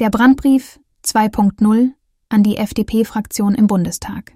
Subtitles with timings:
[0.00, 1.88] Der Brandbrief 2.0
[2.28, 4.30] an die FDP-Fraktion im Bundestag.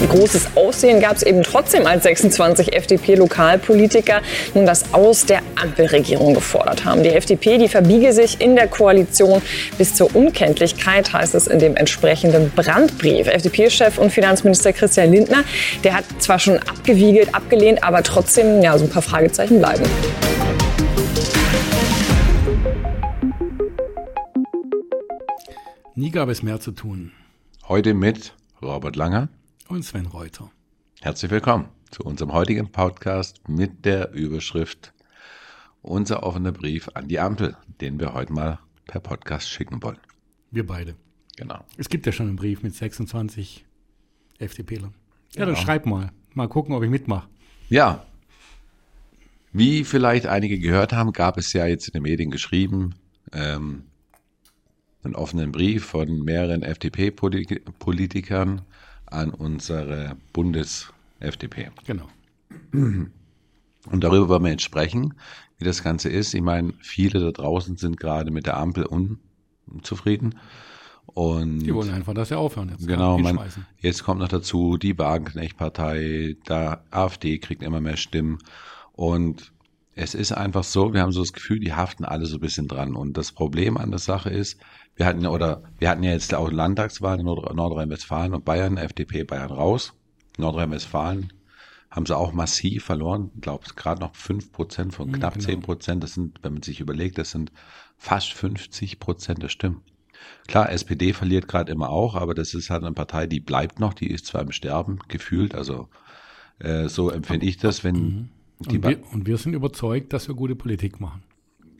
[0.00, 4.22] Ein großes Aussehen gab es eben trotzdem, als 26 FDP-Lokalpolitiker
[4.54, 7.02] nun das Aus der Ampelregierung gefordert haben.
[7.02, 9.42] Die FDP, die verbiege sich in der Koalition
[9.76, 13.26] bis zur Unkenntlichkeit, heißt es in dem entsprechenden Brandbrief.
[13.26, 15.44] FDP-Chef und Finanzminister Christian Lindner,
[15.84, 19.84] der hat zwar schon abgewiegelt, abgelehnt, aber trotzdem ja, so ein paar Fragezeichen bleiben.
[26.00, 27.12] Nie gab es mehr zu tun.
[27.68, 29.28] Heute mit Robert Langer
[29.68, 30.50] und Sven Reuter.
[31.02, 34.94] Herzlich willkommen zu unserem heutigen Podcast mit der Überschrift
[35.82, 39.98] Unser offener Brief an die Ampel, den wir heute mal per Podcast schicken wollen.
[40.50, 40.94] Wir beide.
[41.36, 41.66] Genau.
[41.76, 43.66] Es gibt ja schon einen Brief mit 26
[44.38, 44.94] FDPlern.
[45.34, 45.60] Ja, dann genau.
[45.60, 46.12] schreib mal.
[46.32, 47.28] Mal gucken, ob ich mitmache.
[47.68, 48.06] Ja.
[49.52, 52.94] Wie vielleicht einige gehört haben, gab es ja jetzt in den Medien geschrieben,
[53.34, 53.89] ähm,
[55.02, 58.62] einen offenen Brief von mehreren FDP-Politikern
[59.06, 61.70] an unsere Bundes-FDP.
[61.86, 62.08] Genau.
[62.72, 65.14] Und darüber wollen wir jetzt sprechen,
[65.58, 66.34] wie das Ganze ist.
[66.34, 68.86] Ich meine, viele da draußen sind gerade mit der Ampel
[69.66, 70.36] unzufrieden.
[71.06, 72.86] Und die wollen einfach, dass sie aufhören jetzt.
[72.86, 73.40] Genau, man,
[73.78, 78.38] jetzt kommt noch dazu die Wagenknecht-Partei, da AfD kriegt immer mehr Stimmen.
[78.92, 79.52] Und
[79.94, 82.68] es ist einfach so, wir haben so das Gefühl, die haften alle so ein bisschen
[82.68, 82.94] dran.
[82.94, 84.60] Und das Problem an der Sache ist,
[85.00, 89.50] wir hatten oder wir hatten ja jetzt auch Landtagswahlen in Nordrhein-Westfalen und Bayern, FDP Bayern
[89.50, 89.94] raus.
[90.36, 91.32] Nordrhein-Westfalen
[91.90, 93.30] haben sie auch massiv verloren.
[93.34, 95.46] Ich glaube, gerade noch fünf Prozent von knapp genau.
[95.46, 96.04] zehn Prozent.
[96.04, 97.50] Das sind, wenn man sich überlegt, das sind
[97.96, 99.80] fast 50 Prozent der Stimmen.
[100.46, 103.94] Klar, SPD verliert gerade immer auch, aber das ist halt eine Partei, die bleibt noch,
[103.94, 105.88] die ist zwar im Sterben gefühlt, also
[106.58, 108.28] äh, so empfinde ich das, wenn mhm.
[108.58, 111.22] und, wir, und wir sind überzeugt, dass wir gute Politik machen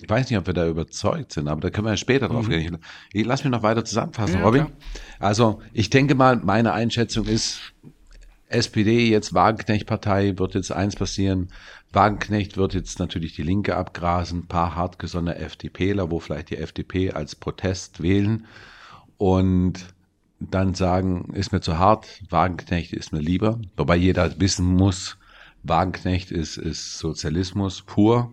[0.03, 2.47] ich weiß nicht, ob wir da überzeugt sind, aber da können wir ja später drauf
[2.47, 2.51] mhm.
[2.51, 2.79] gehen.
[3.13, 4.67] Ich, ich lass mich noch weiter zusammenfassen, ja, Robin.
[4.67, 4.79] Klar.
[5.19, 7.61] Also ich denke mal, meine Einschätzung ist,
[8.49, 11.49] SPD jetzt Wagenknecht-Partei wird jetzt eins passieren.
[11.93, 17.37] Wagenknecht wird jetzt natürlich die Linke abgrasen, paar hartgesonnene FDPler, wo vielleicht die FDP als
[17.37, 18.47] Protest wählen
[19.19, 19.95] und
[20.41, 23.61] dann sagen, ist mir zu hart, Wagenknecht ist mir lieber.
[23.77, 25.19] Wobei jeder wissen muss,
[25.63, 28.33] Wagenknecht ist, ist Sozialismus pur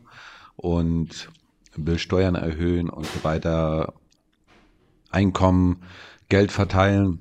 [0.56, 1.30] und
[1.78, 3.94] will Steuern erhöhen und so weiter,
[5.10, 5.84] Einkommen,
[6.30, 7.20] Geld verteilen.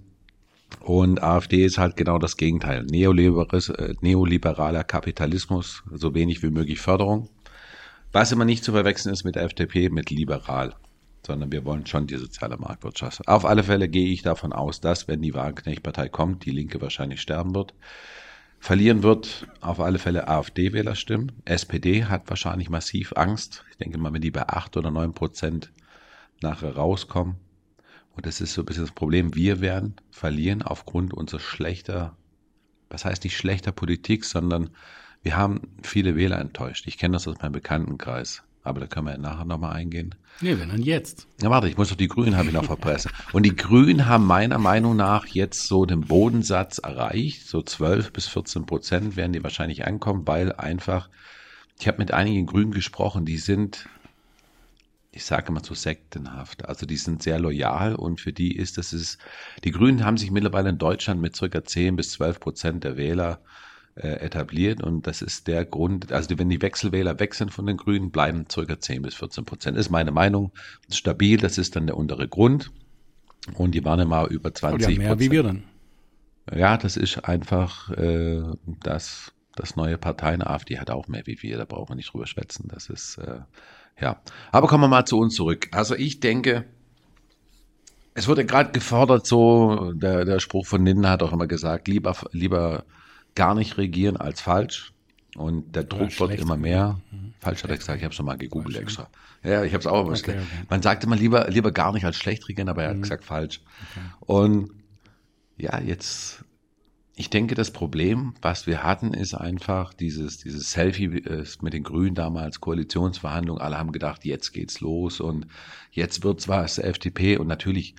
[0.81, 2.87] Und AfD ist halt genau das Gegenteil.
[2.93, 7.29] Äh, neoliberaler Kapitalismus, so wenig wie möglich Förderung.
[8.13, 10.75] Was immer nicht zu verwechseln ist mit der FDP, mit liberal.
[11.27, 13.27] Sondern wir wollen schon die soziale Marktwirtschaft.
[13.27, 17.21] Auf alle Fälle gehe ich davon aus, dass, wenn die Wagenknecht-Partei kommt, die Linke wahrscheinlich
[17.21, 17.75] sterben wird.
[18.67, 21.31] Verlieren wird auf alle Fälle AfD-Wählerstimmen.
[21.45, 23.65] SPD hat wahrscheinlich massiv Angst.
[23.71, 25.71] Ich denke mal, wenn die bei acht oder neun Prozent
[26.43, 27.37] nachher rauskommen.
[28.17, 29.37] Und das ist so ein bisschen das Problem.
[29.37, 32.17] Wir werden verlieren aufgrund unserer schlechter,
[32.91, 34.71] was heißt nicht schlechter Politik, sondern
[35.23, 36.89] wir haben viele Wähler enttäuscht.
[36.89, 38.43] Ich kenne das aus meinem Bekanntenkreis.
[38.67, 40.15] Aber da können wir nachher nochmal eingehen.
[40.41, 41.27] Nee, wenn dann jetzt.
[41.41, 43.11] Ja, warte, ich muss doch die Grünen habe ich noch verpressen.
[43.33, 47.47] Und die Grünen haben meiner Meinung nach jetzt so den Bodensatz erreicht.
[47.47, 51.09] So 12 bis 14 Prozent werden die wahrscheinlich ankommen, weil einfach,
[51.79, 53.89] ich habe mit einigen Grünen gesprochen, die sind,
[55.11, 56.69] ich sage immer so sektenhaft.
[56.69, 59.19] Also die sind sehr loyal und für die ist das ist,
[59.65, 63.41] die Grünen haben sich mittlerweile in Deutschland mit circa 10 bis 12 Prozent der Wähler
[63.41, 63.67] äh,
[64.03, 68.11] etabliert und das ist der Grund, also wenn die Wechselwähler weg sind von den Grünen,
[68.11, 69.79] bleiben circa 10 bis 14 Prozent.
[69.79, 70.53] Ist meine Meinung.
[70.91, 72.71] Stabil, das ist dann der untere Grund.
[73.55, 75.21] Und die waren immer über 20 ja, mehr Prozent.
[75.21, 75.65] wie wir dann.
[76.55, 78.43] Ja, das ist einfach äh,
[78.83, 80.43] das, das neue Parteien.
[80.43, 82.69] AfD hat auch mehr wie wir, da brauchen wir nicht drüber schwätzen.
[82.69, 83.41] Das ist, äh,
[84.01, 84.21] ja.
[84.53, 85.69] Aber kommen wir mal zu uns zurück.
[85.73, 86.67] Also ich denke,
[88.15, 92.17] es wurde gerade gefordert, so, der, der Spruch von Ninden hat auch immer gesagt, lieber,
[92.33, 92.85] lieber
[93.37, 94.93] gar nicht regieren als falsch.
[95.37, 96.99] Und der Druck wird immer mehr.
[97.11, 97.35] Mhm.
[97.41, 99.09] Falsch hat er gesagt, ich habe es mal gegoogelt extra.
[99.45, 100.67] Ja, ich habe es auch immer okay, okay.
[100.69, 103.03] Man sagt immer lieber, lieber gar nicht als schlecht regieren, aber er hat mhm.
[103.03, 103.61] gesagt falsch.
[103.91, 104.07] Okay.
[104.21, 104.71] Und
[105.59, 106.45] ja, jetzt,
[107.15, 111.83] ich denke, das Problem, was wir hatten, ist einfach dieses, dieses Selfie äh, mit den
[111.83, 113.63] Grünen damals, Koalitionsverhandlungen.
[113.63, 115.47] Alle haben gedacht, jetzt geht's los und
[115.91, 117.37] jetzt wird's was, FDP.
[117.37, 117.95] Und natürlich,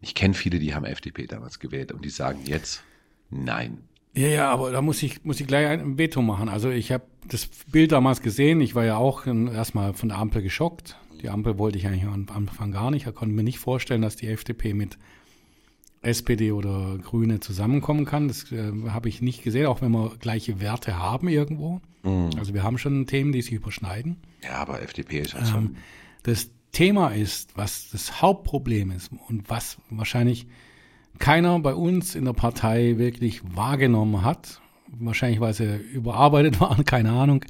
[0.00, 2.82] ich kenne viele, die haben FDP damals gewählt und die sagen jetzt,
[3.30, 3.78] nein,
[4.14, 6.48] ja, ja, aber da muss ich, muss ich gleich ein Veto machen.
[6.48, 8.60] Also ich habe das Bild damals gesehen.
[8.60, 10.96] Ich war ja auch erstmal von der Ampel geschockt.
[11.22, 13.06] Die Ampel wollte ich eigentlich am Anfang gar nicht.
[13.06, 14.98] Ich konnte mir nicht vorstellen, dass die FDP mit
[16.02, 18.28] SPD oder Grüne zusammenkommen kann.
[18.28, 21.80] Das äh, habe ich nicht gesehen, auch wenn wir gleiche Werte haben irgendwo.
[22.02, 22.30] Mhm.
[22.38, 24.16] Also wir haben schon Themen, die sich überschneiden.
[24.42, 25.76] Ja, aber FDP ist halt ähm,
[26.22, 30.46] das Thema ist, was das Hauptproblem ist und was wahrscheinlich
[31.20, 37.12] keiner bei uns in der Partei wirklich wahrgenommen hat, wahrscheinlich weil sie überarbeitet waren, keine
[37.12, 37.44] Ahnung.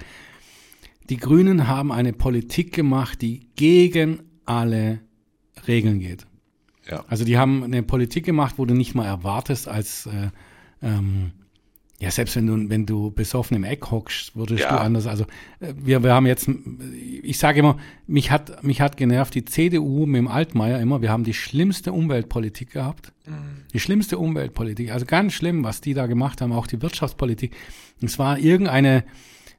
[1.08, 5.00] Die Grünen haben eine Politik gemacht, die gegen alle
[5.66, 6.26] Regeln geht.
[6.88, 7.04] Ja.
[7.08, 10.30] Also die haben eine Politik gemacht, wo du nicht mal erwartest, als äh,
[10.82, 11.32] ähm,
[12.00, 14.70] ja, selbst wenn du, wenn du besoffen im Eck hockst, würdest ja.
[14.70, 15.06] du anders.
[15.06, 15.24] Also
[15.60, 16.50] äh, wir, wir haben jetzt,
[17.22, 17.76] ich sage immer,
[18.06, 21.92] mich hat, mich hat genervt die CDU mit dem Altmaier immer, wir haben die schlimmste
[21.92, 23.12] Umweltpolitik gehabt.
[23.26, 23.64] Mhm.
[23.74, 24.90] Die schlimmste Umweltpolitik.
[24.92, 27.54] Also ganz schlimm, was die da gemacht haben, auch die Wirtschaftspolitik.
[28.00, 29.04] Es war irgendeine,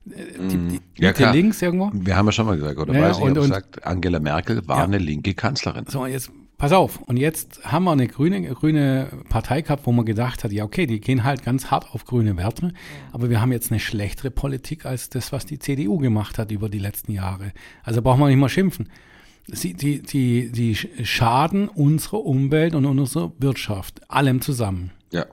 [0.09, 1.35] äh, die, die ja, klar.
[1.35, 1.91] links irgendwo.
[1.93, 4.67] Wir haben ja schon mal gesagt, oder ja, weiß ich, und, und, gesagt, Angela Merkel
[4.67, 4.83] war ja.
[4.85, 5.85] eine linke Kanzlerin.
[5.87, 10.05] So, jetzt pass auf, und jetzt haben wir eine grüne, grüne Partei gehabt, wo man
[10.05, 12.71] gedacht hat, ja, okay, die gehen halt ganz hart auf grüne Werte,
[13.11, 16.69] aber wir haben jetzt eine schlechtere Politik als das, was die CDU gemacht hat über
[16.69, 17.51] die letzten Jahre.
[17.81, 18.89] Also brauchen wir nicht mal schimpfen.
[19.47, 24.91] Sie, die, die, die schaden unserer Umwelt und unserer Wirtschaft, allem zusammen.
[25.09, 25.25] Ja.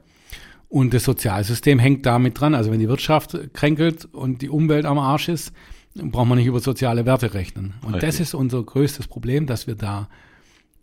[0.70, 2.54] Und das Sozialsystem hängt damit dran.
[2.54, 5.52] Also wenn die Wirtschaft kränkelt und die Umwelt am Arsch ist,
[5.94, 7.74] braucht man nicht über soziale Werte rechnen.
[7.82, 8.08] Und Richtig.
[8.08, 10.08] das ist unser größtes Problem, dass wir da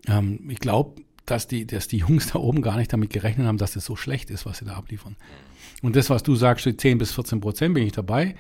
[0.08, 3.58] ähm, ich glaube, dass die, dass die Jungs da oben gar nicht damit gerechnet haben,
[3.58, 5.16] dass es so schlecht ist, was sie da abliefern.
[5.82, 8.36] Und das, was du sagst, 10 bis 14 Prozent bin ich dabei.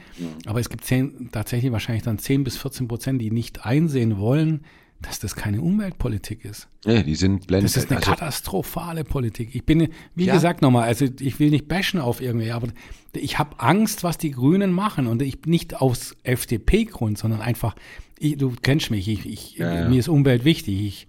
[0.45, 4.61] Aber es gibt 10, tatsächlich wahrscheinlich dann 10 bis 14 Prozent, die nicht einsehen wollen,
[5.01, 6.67] dass das keine Umweltpolitik ist.
[6.85, 7.75] Ja, die sind blendend.
[7.75, 9.53] Das ist eine also, katastrophale Politik.
[9.53, 10.33] Ich bin, wie ja.
[10.33, 12.69] gesagt nochmal, also ich will nicht bashen auf irgendwie, aber
[13.13, 17.75] ich habe Angst, was die Grünen machen und ich nicht aus FDP-Grund, sondern einfach,
[18.17, 19.89] ich, du kennst mich, ich, ich, ja, ja.
[19.89, 20.81] mir ist Umwelt wichtig.
[20.81, 21.07] Ich,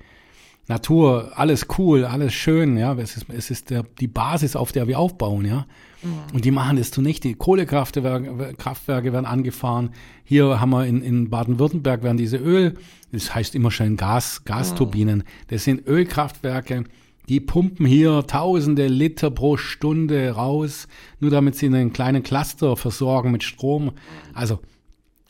[0.69, 2.95] Natur, alles cool, alles schön, ja.
[2.95, 5.67] Es ist, es ist der, die Basis, auf der wir aufbauen, ja.
[6.03, 6.35] Mhm.
[6.35, 7.23] Und die machen das nicht.
[7.23, 9.91] Die Kohlekraftwerke Kraftwerke werden angefahren.
[10.25, 12.75] Hier haben wir in, in Baden-Württemberg werden diese Öl,
[13.13, 15.23] das heißt immer schön Gas, Gasturbinen.
[15.49, 16.85] Das sind Ölkraftwerke,
[17.29, 20.89] die pumpen hier tausende Liter pro Stunde raus,
[21.21, 23.93] nur damit sie einen kleinen Cluster versorgen mit Strom.
[24.35, 24.61] Also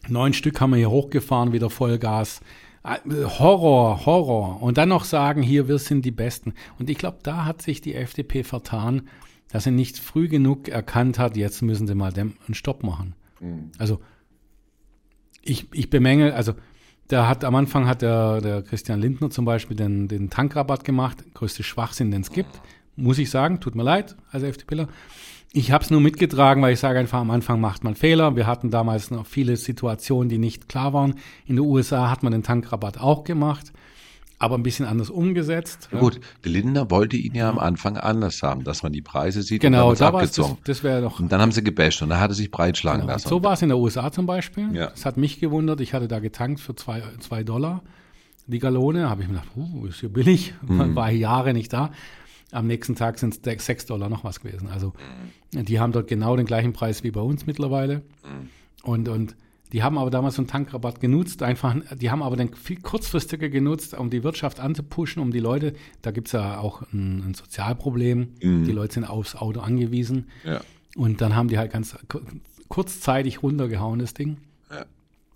[0.08, 2.40] neun Stück haben wir hier hochgefahren, wieder Vollgas.
[2.86, 4.62] Horror, Horror.
[4.62, 6.54] Und dann noch sagen, hier, wir sind die Besten.
[6.78, 9.08] Und ich glaube, da hat sich die FDP vertan,
[9.50, 13.14] dass sie nicht früh genug erkannt hat, jetzt müssen sie mal einen Stopp machen.
[13.40, 13.70] Mhm.
[13.78, 14.00] Also,
[15.42, 16.54] ich, ich bemängel, also,
[17.08, 21.24] da hat am Anfang hat der, der Christian Lindner zum Beispiel den, den Tankrabatt gemacht,
[21.34, 22.60] größte Schwachsinn, den es gibt.
[22.96, 24.88] Muss ich sagen, tut mir leid als FDPler.
[25.56, 28.36] Ich habe es nur mitgetragen, weil ich sage einfach, am Anfang macht man Fehler.
[28.36, 31.14] Wir hatten damals noch viele Situationen, die nicht klar waren.
[31.46, 33.72] In den USA hat man den Tankrabatt auch gemacht,
[34.38, 35.88] aber ein bisschen anders umgesetzt.
[35.92, 39.40] Ja, gut, der Lindner wollte ihn ja am Anfang anders haben, dass man die Preise
[39.40, 40.58] sieht genau, und dann da abgezogen.
[40.64, 41.20] Das, das wäre doch.
[41.20, 43.14] Und dann haben sie gebasht und da hat er sich breitschlagen genau.
[43.14, 43.26] lassen.
[43.26, 44.74] So war es in der USA zum Beispiel.
[44.74, 44.88] Ja.
[44.90, 45.80] Das hat mich gewundert.
[45.80, 47.82] Ich hatte da getankt für zwei, zwei Dollar
[48.46, 49.08] die Gallone.
[49.08, 50.52] Habe ich mir gedacht, uh, ist ja billig.
[50.60, 50.96] Man mhm.
[50.96, 51.92] war Jahre nicht da.
[52.52, 54.68] Am nächsten Tag sind es 6 Dollar noch was gewesen.
[54.68, 54.92] Also
[55.52, 55.64] mhm.
[55.64, 58.02] die haben dort genau den gleichen Preis wie bei uns mittlerweile.
[58.22, 58.50] Mhm.
[58.82, 59.36] Und, und
[59.72, 63.48] die haben aber damals so einen Tankrabatt genutzt, einfach, die haben aber dann viel kurzfristiger
[63.48, 67.34] genutzt, um die Wirtschaft anzupushen, um die Leute, da gibt es ja auch ein, ein
[67.34, 68.64] Sozialproblem, mhm.
[68.64, 70.28] die Leute sind aufs Auto angewiesen.
[70.44, 70.60] Ja.
[70.94, 71.96] Und dann haben die halt ganz
[72.68, 74.38] kurzzeitig runtergehauen, das Ding.
[74.70, 74.86] Ja.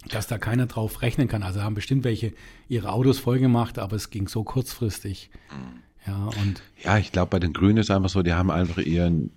[0.09, 1.43] Dass da keiner drauf rechnen kann.
[1.43, 2.33] Also haben bestimmt welche
[2.69, 5.31] ihre Autos voll gemacht, aber es ging so kurzfristig.
[5.51, 5.83] Mhm.
[6.07, 9.31] Ja, und ja, ich glaube, bei den Grünen ist einfach so, die haben einfach ihren,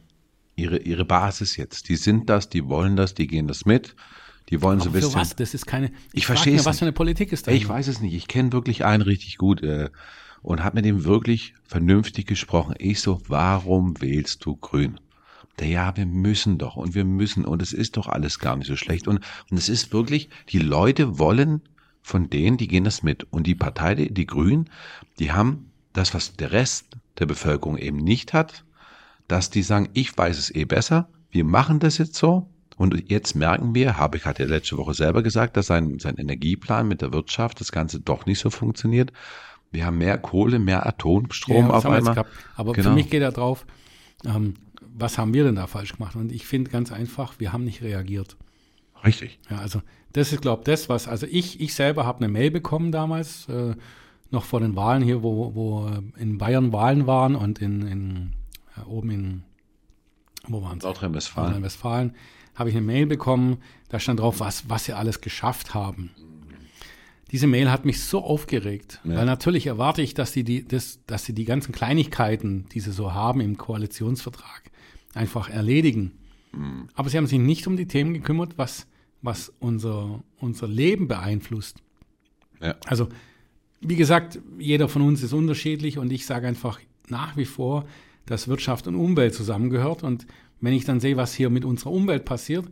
[0.55, 1.89] ihre, ihre Basis jetzt.
[1.89, 3.95] Die sind das, die wollen das, die gehen das mit.
[4.49, 5.11] Die wollen so ein bisschen.
[5.11, 5.35] Für was?
[5.35, 5.87] Das ist keine.
[6.11, 6.65] Ich, ich verstehe es.
[6.65, 7.53] Was für eine Politik ist das?
[7.53, 8.13] Ich weiß es nicht.
[8.13, 9.89] Ich kenne wirklich einen richtig gut äh,
[10.41, 12.75] und habe mit dem wirklich vernünftig gesprochen.
[12.77, 14.99] Ich so, warum wählst du Grün?
[15.59, 18.67] Der ja, wir müssen doch und wir müssen und es ist doch alles gar nicht
[18.67, 21.61] so schlecht und und es ist wirklich, die Leute wollen
[22.01, 24.69] von denen, die gehen das mit und die Partei, die, die Grünen,
[25.19, 28.65] die haben das, was der Rest der Bevölkerung eben nicht hat,
[29.27, 32.49] dass die sagen, ich weiß es eh besser, wir machen das jetzt so.
[32.75, 36.87] Und jetzt merken wir, Habeck hat ja letzte Woche selber gesagt, dass sein, sein Energieplan
[36.87, 39.13] mit der Wirtschaft das Ganze doch nicht so funktioniert.
[39.71, 42.25] Wir haben mehr Kohle, mehr Atomstrom ja, auf einmal.
[42.55, 42.89] Aber genau.
[42.89, 43.65] für mich geht er drauf,
[44.25, 44.55] ähm,
[44.95, 46.15] was haben wir denn da falsch gemacht?
[46.15, 48.37] Und ich finde ganz einfach, wir haben nicht reagiert.
[49.03, 49.39] Richtig.
[49.49, 49.81] Ja, also
[50.13, 53.49] das ist, glaube ich, das, was, also ich, ich selber habe eine Mail bekommen damals,
[53.49, 53.75] äh,
[54.33, 58.31] noch vor den Wahlen hier, wo, wo in Bayern Wahlen waren und in, in
[58.75, 59.43] ja, oben in
[60.47, 60.83] wo waren es?
[60.83, 61.47] Nordrhein-Westfalen.
[61.47, 62.13] Nordrhein-Westfalen
[62.55, 63.57] habe ich eine Mail bekommen,
[63.89, 66.11] da stand drauf, was, was sie alles geschafft haben.
[67.31, 69.15] Diese Mail hat mich so aufgeregt, ja.
[69.15, 72.91] weil natürlich erwarte ich, dass sie die, das, dass sie die ganzen Kleinigkeiten, die sie
[72.91, 74.69] so haben im Koalitionsvertrag,
[75.15, 76.11] einfach erledigen.
[76.51, 76.89] Mhm.
[76.93, 78.85] Aber sie haben sich nicht um die Themen gekümmert, was,
[79.23, 81.81] was unser, unser Leben beeinflusst.
[82.61, 82.75] Ja.
[82.85, 83.09] Also
[83.83, 87.85] wie gesagt, jeder von uns ist unterschiedlich und ich sage einfach nach wie vor,
[88.25, 90.03] dass Wirtschaft und Umwelt zusammengehört.
[90.03, 90.25] Und
[90.61, 92.65] wenn ich dann sehe, was hier mit unserer Umwelt passiert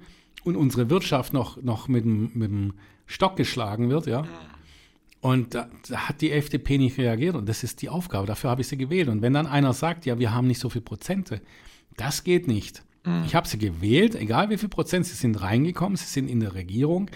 [0.43, 2.73] und unsere Wirtschaft noch, noch mit, dem, mit dem
[3.05, 4.25] Stock geschlagen wird, ja,
[5.21, 8.61] und da, da, hat die FDP nicht reagiert und das ist die Aufgabe, dafür habe
[8.61, 9.07] ich sie gewählt.
[9.07, 11.41] Und wenn dann einer sagt, ja, wir haben nicht so viele Prozente,
[11.95, 12.83] das geht nicht.
[13.05, 13.23] Mhm.
[13.25, 16.55] Ich habe sie gewählt, egal wie viel Prozent, sie sind reingekommen, sie sind in der
[16.55, 17.09] Regierung.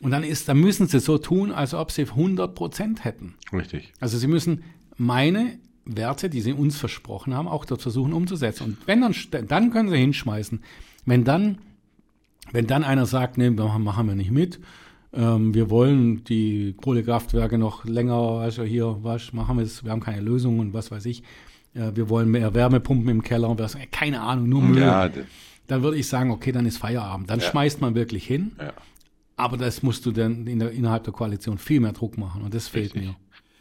[0.00, 3.34] Und dann ist, dann müssen sie so tun, als ob sie 100 Prozent hätten.
[3.52, 3.92] Richtig.
[4.00, 4.64] Also sie müssen
[4.96, 8.64] meine Werte, die sie uns versprochen haben, auch dort versuchen umzusetzen.
[8.64, 9.14] Und wenn dann,
[9.46, 10.60] dann können sie hinschmeißen.
[11.04, 11.58] Wenn dann,
[12.52, 14.60] wenn dann einer sagt, nee, machen wir nicht mit,
[15.12, 20.00] ähm, wir wollen die Kohlekraftwerke noch länger, also hier, was machen wir es, wir haben
[20.00, 21.22] keine Lösung und was weiß ich.
[21.74, 24.82] Äh, wir wollen mehr Wärmepumpen im Keller, was, keine Ahnung, nur Müll.
[24.82, 25.10] Ja,
[25.66, 27.30] dann würde ich sagen, okay, dann ist Feierabend.
[27.30, 27.46] Dann ja.
[27.46, 28.52] schmeißt man wirklich hin.
[28.58, 28.72] Ja.
[29.40, 32.52] Aber das musst du dann in der, innerhalb der Koalition viel mehr Druck machen und
[32.52, 33.02] das fehlt Richtig.
[33.02, 33.16] mir.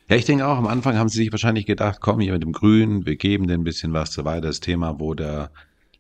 [0.10, 2.52] Ja, ich denke auch, am Anfang haben sie sich wahrscheinlich gedacht, komm hier mit dem
[2.52, 4.12] Grünen, wir geben denen ein bisschen was.
[4.12, 4.42] So weiter.
[4.42, 5.52] das Thema, wo der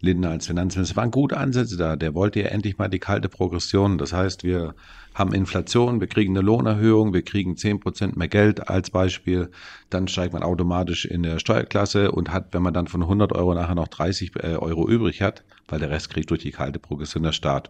[0.01, 1.95] Lindner als Finanzminister, waren gute Ansätze da.
[1.95, 3.97] Der wollte ja endlich mal die kalte Progression.
[3.97, 4.75] Das heißt, wir
[5.13, 9.49] haben Inflation, wir kriegen eine Lohnerhöhung, wir kriegen zehn Prozent mehr Geld als Beispiel.
[9.89, 13.53] Dann steigt man automatisch in der Steuerklasse und hat, wenn man dann von 100 Euro
[13.53, 17.23] nachher noch 30 äh, Euro übrig hat, weil der Rest kriegt durch die kalte Progression
[17.23, 17.69] der Staat.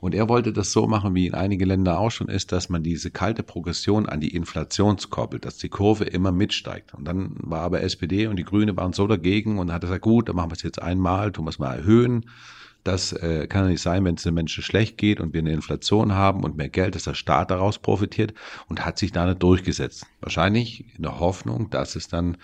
[0.00, 2.82] Und er wollte das so machen, wie in einigen Ländern auch schon ist, dass man
[2.82, 6.94] diese kalte Progression an die Inflation koppelt, dass die Kurve immer mitsteigt.
[6.94, 10.28] Und dann war aber SPD und die Grüne waren so dagegen und hat gesagt, gut,
[10.28, 12.24] dann machen wir es jetzt einmal, tun wir es mal erhöhen.
[12.82, 15.52] Das äh, kann ja nicht sein, wenn es den Menschen schlecht geht und wir eine
[15.52, 18.32] Inflation haben und mehr Geld, dass der Staat daraus profitiert
[18.68, 20.06] und hat sich da nicht durchgesetzt.
[20.20, 22.38] Wahrscheinlich in der Hoffnung, dass es dann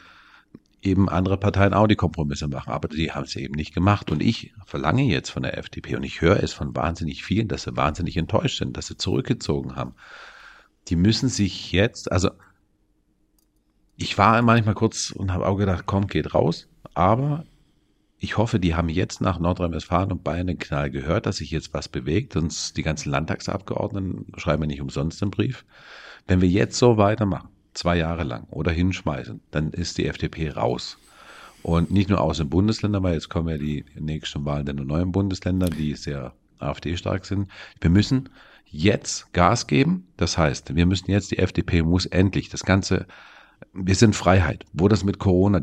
[0.87, 2.73] eben andere Parteien auch die Kompromisse machen.
[2.73, 4.11] Aber die haben es eben nicht gemacht.
[4.11, 7.65] Und ich verlange jetzt von der FDP und ich höre es von wahnsinnig vielen, dass
[7.65, 9.95] sie wahnsinnig enttäuscht sind, dass sie zurückgezogen haben.
[10.89, 12.31] Die müssen sich jetzt, also
[13.97, 16.69] ich war manchmal kurz und habe auch gedacht, komm, geht raus.
[16.95, 17.45] Aber
[18.19, 21.75] ich hoffe, die haben jetzt nach Nordrhein-Westfalen und Bayern den Knall gehört, dass sich jetzt
[21.75, 22.33] was bewegt.
[22.33, 25.65] Sonst die ganzen Landtagsabgeordneten schreiben wir nicht umsonst den Brief.
[26.27, 30.99] Wenn wir jetzt so weitermachen, zwei Jahre lang oder hinschmeißen, dann ist die FDP raus.
[31.63, 35.11] Und nicht nur aus den Bundesländern, weil jetzt kommen ja die nächsten Wahlen der neuen
[35.11, 37.51] Bundesländer, die sehr AfD-stark sind.
[37.81, 38.29] Wir müssen
[38.67, 40.07] jetzt Gas geben.
[40.17, 43.07] Das heißt, wir müssen jetzt, die FDP muss endlich das ganze
[43.73, 44.65] wir sind Freiheit.
[44.73, 45.61] Wo das mit Corona,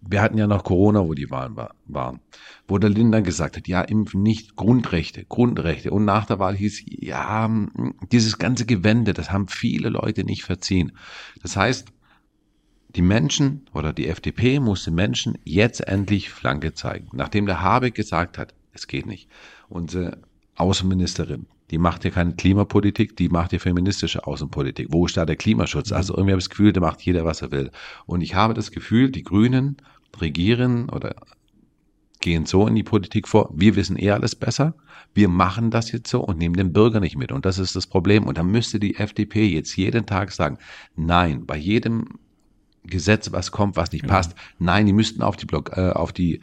[0.00, 2.20] wir hatten ja noch Corona, wo die Wahlen waren,
[2.68, 5.90] wo der Lindner gesagt hat, ja, impfen nicht, Grundrechte, Grundrechte.
[5.90, 7.50] Und nach der Wahl hieß, ja,
[8.10, 10.92] dieses ganze Gewende, das haben viele Leute nicht verziehen.
[11.42, 11.88] Das heißt,
[12.94, 17.08] die Menschen oder die FDP muss den Menschen jetzt endlich Flanke zeigen.
[17.12, 19.28] Nachdem der Habeck gesagt hat, es geht nicht.
[19.68, 20.18] Unsere
[20.56, 24.88] Außenministerin, die macht hier keine Klimapolitik, die macht hier feministische Außenpolitik.
[24.90, 25.90] Wo ist da der Klimaschutz?
[25.90, 25.96] Mhm.
[25.96, 27.70] Also irgendwie habe ich das Gefühl, da macht jeder, was er will.
[28.04, 29.78] Und ich habe das Gefühl, die Grünen
[30.20, 31.16] regieren oder
[32.20, 34.74] gehen so in die Politik vor, wir wissen eh alles besser,
[35.14, 37.32] wir machen das jetzt so und nehmen den Bürger nicht mit.
[37.32, 38.24] Und das ist das Problem.
[38.26, 40.58] Und da müsste die FDP jetzt jeden Tag sagen,
[40.94, 42.04] nein, bei jedem
[42.84, 44.10] Gesetz, was kommt, was nicht ja.
[44.10, 46.40] passt, nein, die müssten auf die Block, äh, auf die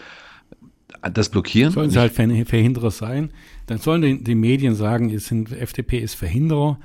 [1.14, 1.72] das blockieren.
[1.72, 3.32] Sollen sie halt Verhinderer sein?
[3.68, 6.80] Dann sollen die, die Medien sagen, es sind, FDP ist Verhinderer.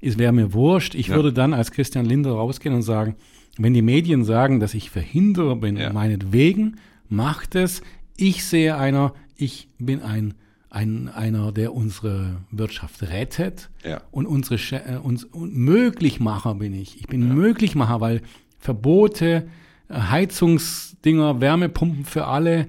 [0.00, 0.94] Es wäre mir wurscht.
[0.94, 1.16] Ich ja.
[1.16, 3.16] würde dann als Christian Linder rausgehen und sagen,
[3.58, 5.92] wenn die Medien sagen, dass ich Verhinderer bin, ja.
[5.92, 6.76] meinetwegen,
[7.08, 7.82] macht es.
[8.16, 10.34] Ich sehe einer, ich bin ein,
[10.70, 14.00] ein einer, der unsere Wirtschaft rettet ja.
[14.12, 17.00] und unsere äh, uns und Möglichmacher bin ich.
[17.00, 17.34] Ich bin.
[17.34, 18.22] Möglichmacher, weil
[18.58, 19.48] Verbote,
[19.90, 22.68] Heizungsdinger, Wärmepumpen für alle,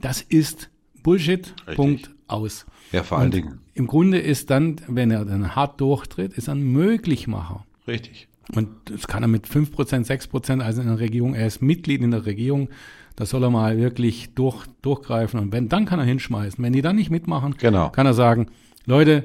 [0.00, 0.70] das ist
[1.02, 1.54] Bullshit.
[1.60, 1.76] Richtig.
[1.76, 2.66] Punkt aus.
[2.92, 3.60] Ja, vor allen Dingen.
[3.74, 7.64] Im Grunde ist dann, wenn er dann hart durchtritt, ist er ein Möglichmacher.
[7.86, 8.28] Richtig.
[8.54, 12.12] Und das kann er mit 5%, 6%, also in der Regierung, er ist Mitglied in
[12.12, 12.68] der Regierung,
[13.14, 15.40] da soll er mal wirklich durch, durchgreifen.
[15.40, 16.62] Und wenn, dann kann er hinschmeißen.
[16.64, 17.90] Wenn die dann nicht mitmachen, genau.
[17.90, 18.46] kann er sagen,
[18.86, 19.24] Leute,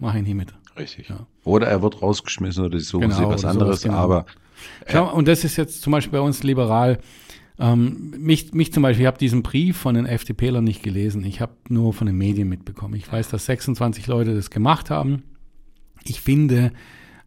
[0.00, 0.54] mach ihn hier mit.
[0.78, 1.08] Richtig.
[1.08, 1.26] Ja.
[1.44, 3.96] Oder er wird rausgeschmissen oder sie suchen genau, sie was anderes, genau.
[3.96, 4.26] aber.
[4.86, 6.98] Schau, und das ist jetzt zum Beispiel bei uns liberal,
[7.60, 11.24] ähm, mich, mich zum Beispiel, ich habe diesen Brief von den FDPlern nicht gelesen.
[11.24, 12.94] Ich habe nur von den Medien mitbekommen.
[12.94, 15.22] Ich weiß, dass 26 Leute das gemacht haben.
[16.04, 16.72] Ich finde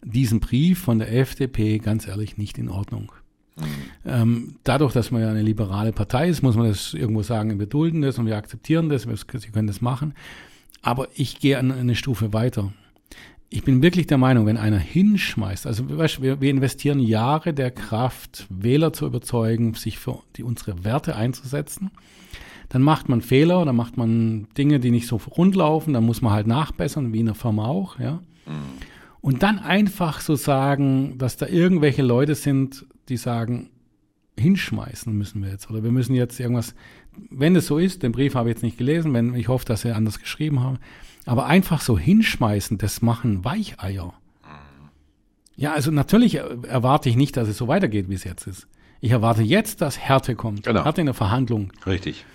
[0.04, 3.12] diesen Brief von der FDP ganz ehrlich nicht in Ordnung.
[3.56, 3.64] Mhm.
[4.06, 7.68] Ähm, dadurch, dass man ja eine liberale Partei ist, muss man das irgendwo sagen, wir
[7.68, 10.16] dulden das und wir akzeptieren das, sie können das machen.
[10.82, 12.74] Aber ich gehe eine Stufe weiter
[13.54, 18.48] ich bin wirklich der Meinung, wenn einer hinschmeißt, also wir, wir investieren Jahre der Kraft,
[18.50, 21.92] Wähler zu überzeugen, sich für die, unsere Werte einzusetzen,
[22.70, 26.24] dann macht man Fehler, dann macht man Dinge, die nicht so rund laufen, dann muss
[26.24, 28.14] man halt nachbessern, wie in der Firma auch, ja.
[28.48, 28.54] Mhm.
[29.22, 33.70] Und dann einfach so sagen, dass da irgendwelche Leute sind, die sagen,
[34.36, 35.70] hinschmeißen müssen wir jetzt.
[35.70, 36.74] Oder wir müssen jetzt irgendwas,
[37.30, 39.84] wenn es so ist, den Brief habe ich jetzt nicht gelesen, wenn ich hoffe, dass
[39.84, 40.80] sie anders geschrieben haben,
[41.26, 44.14] aber einfach so hinschmeißen, das machen Weicheier.
[45.56, 48.68] Ja, also natürlich erwarte ich nicht, dass es so weitergeht, wie es jetzt ist.
[49.02, 50.64] Ich erwarte jetzt, dass Härte kommt.
[50.64, 50.84] Genau.
[50.84, 51.72] Härte in der Verhandlung.
[51.86, 52.26] Richtig.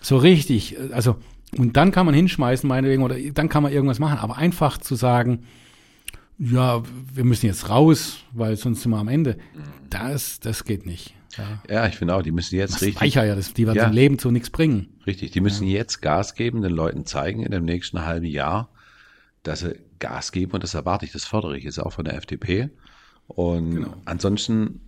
[0.00, 0.76] So richtig.
[0.92, 1.16] Also,
[1.56, 4.18] und dann kann man hinschmeißen, meinetwegen, oder dann kann man irgendwas machen.
[4.18, 5.44] Aber einfach zu sagen,
[6.38, 9.38] ja, wir müssen jetzt raus, weil sonst sind wir am Ende.
[9.90, 11.14] Das, das geht nicht.
[11.36, 13.00] Ja, Ja, ich finde auch, die müssen jetzt das richtig.
[13.00, 13.86] Weicher ja, das, die wird Ja.
[13.86, 14.88] im Leben zu nichts bringen.
[15.06, 18.68] Richtig, die müssen jetzt Gas geben, den Leuten zeigen in dem nächsten halben Jahr,
[19.42, 22.14] dass sie Gas geben und das erwarte ich, das fördere ich jetzt auch von der
[22.16, 22.70] FDP.
[23.28, 23.94] Und Genau.
[24.04, 24.80] ansonsten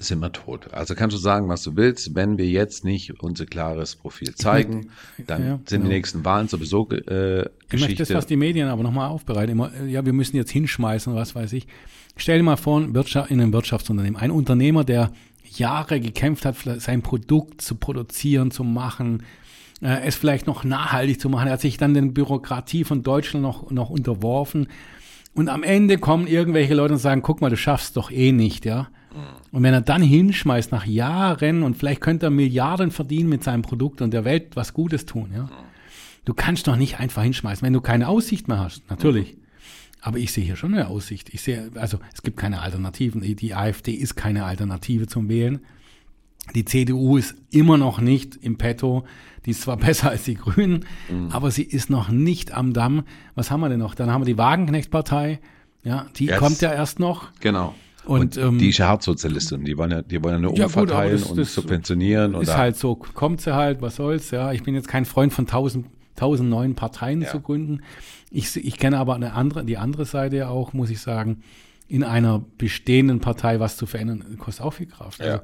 [0.00, 0.72] sind wir tot.
[0.72, 4.90] Also kannst du sagen, was du willst, wenn wir jetzt nicht unser klares Profil zeigen,
[5.26, 5.88] dann ja, sind die genau.
[5.88, 8.02] nächsten Wahlen sowieso äh, Ich möchte Geschichte.
[8.04, 9.50] das, was die Medien aber nochmal aufbereiten.
[9.52, 11.66] Immer, äh, ja, wir müssen jetzt hinschmeißen, was weiß ich.
[12.16, 15.10] Stell dir mal vor, Wirtschaft, in einem Wirtschaftsunternehmen, ein Unternehmer, der
[15.56, 19.22] Jahre gekämpft hat, sein Produkt zu produzieren, zu machen,
[19.82, 21.46] äh, es vielleicht noch nachhaltig zu machen.
[21.46, 24.68] Er hat sich dann den Bürokratie von Deutschland noch, noch unterworfen.
[25.34, 28.64] Und am Ende kommen irgendwelche Leute und sagen, guck mal, du schaffst doch eh nicht,
[28.64, 28.88] ja.
[29.52, 33.62] Und wenn er dann hinschmeißt nach Jahren und vielleicht könnte er Milliarden verdienen mit seinem
[33.62, 35.48] Produkt und der Welt was Gutes tun, ja.
[36.24, 39.36] Du kannst doch nicht einfach hinschmeißen, wenn du keine Aussicht mehr hast, natürlich.
[40.08, 41.28] Aber ich sehe hier schon eine Aussicht.
[41.34, 43.20] Ich sehe, also es gibt keine Alternativen.
[43.20, 45.60] Die- AfD ist keine Alternative zum Wählen.
[46.54, 49.04] Die CDU ist immer noch nicht im Petto.
[49.44, 50.86] Die ist zwar besser als die Grünen,
[51.30, 53.02] aber sie ist noch nicht am Damm.
[53.34, 53.94] Was haben wir denn noch?
[53.94, 55.40] Dann haben wir die Wagenknecht-Partei.
[55.84, 57.32] Ja, die Jetzt- kommt ja erst noch.
[57.40, 57.74] Genau.
[58.06, 61.18] Und, Und, ähm, die Hartsozialistin, die wollen ja, die wollen ja nur Ja, gut, umverteilen
[61.20, 62.32] das- und das subventionieren.
[62.36, 64.52] Ist da- halt so, kommt sie halt, was soll's, ja.
[64.52, 65.84] Ich bin jetzt kein Freund von tausend,
[66.18, 67.28] tausend neuen Parteien Ja.
[67.28, 67.80] zu gründen.
[68.30, 71.42] Ich, ich kenne aber eine andere, die andere Seite ja auch, muss ich sagen,
[71.88, 75.20] in einer bestehenden Partei was zu verändern, kostet auch viel Kraft.
[75.22, 75.42] Also, Ja.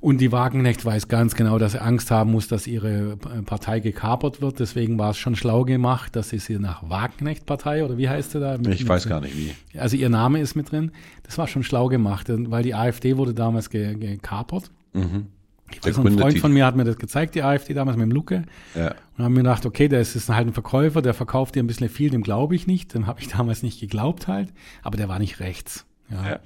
[0.00, 3.80] und die Wagenknecht weiß ganz genau, dass sie Angst haben muss, dass ihre äh, Partei
[3.80, 4.60] gekapert wird.
[4.60, 8.40] Deswegen war es schon schlau gemacht, dass sie sie nach Wagenknecht-Partei oder wie heißt sie
[8.40, 8.56] da?
[8.56, 9.52] Mit- ich mit- weiß gar nicht wie.
[9.78, 10.92] also ihr Name ist mit drin.
[11.24, 14.70] Das war schon schlau gemacht, weil die AfD wurde damals ge gekapert.
[14.94, 15.26] Mhm.
[15.84, 18.44] Noch, ein Freund von mir hat mir das gezeigt, die AfD damals mit dem Luke.
[18.74, 18.94] Ja.
[19.16, 21.66] Und haben mir gedacht, okay, der ist, ist halt ein Verkäufer, der verkauft dir ein
[21.66, 22.94] bisschen viel, dem glaube ich nicht.
[22.94, 24.52] Dem habe ich damals nicht geglaubt halt.
[24.82, 25.86] Aber der war nicht rechts.
[26.10, 26.30] Ja.
[26.30, 26.40] Ja.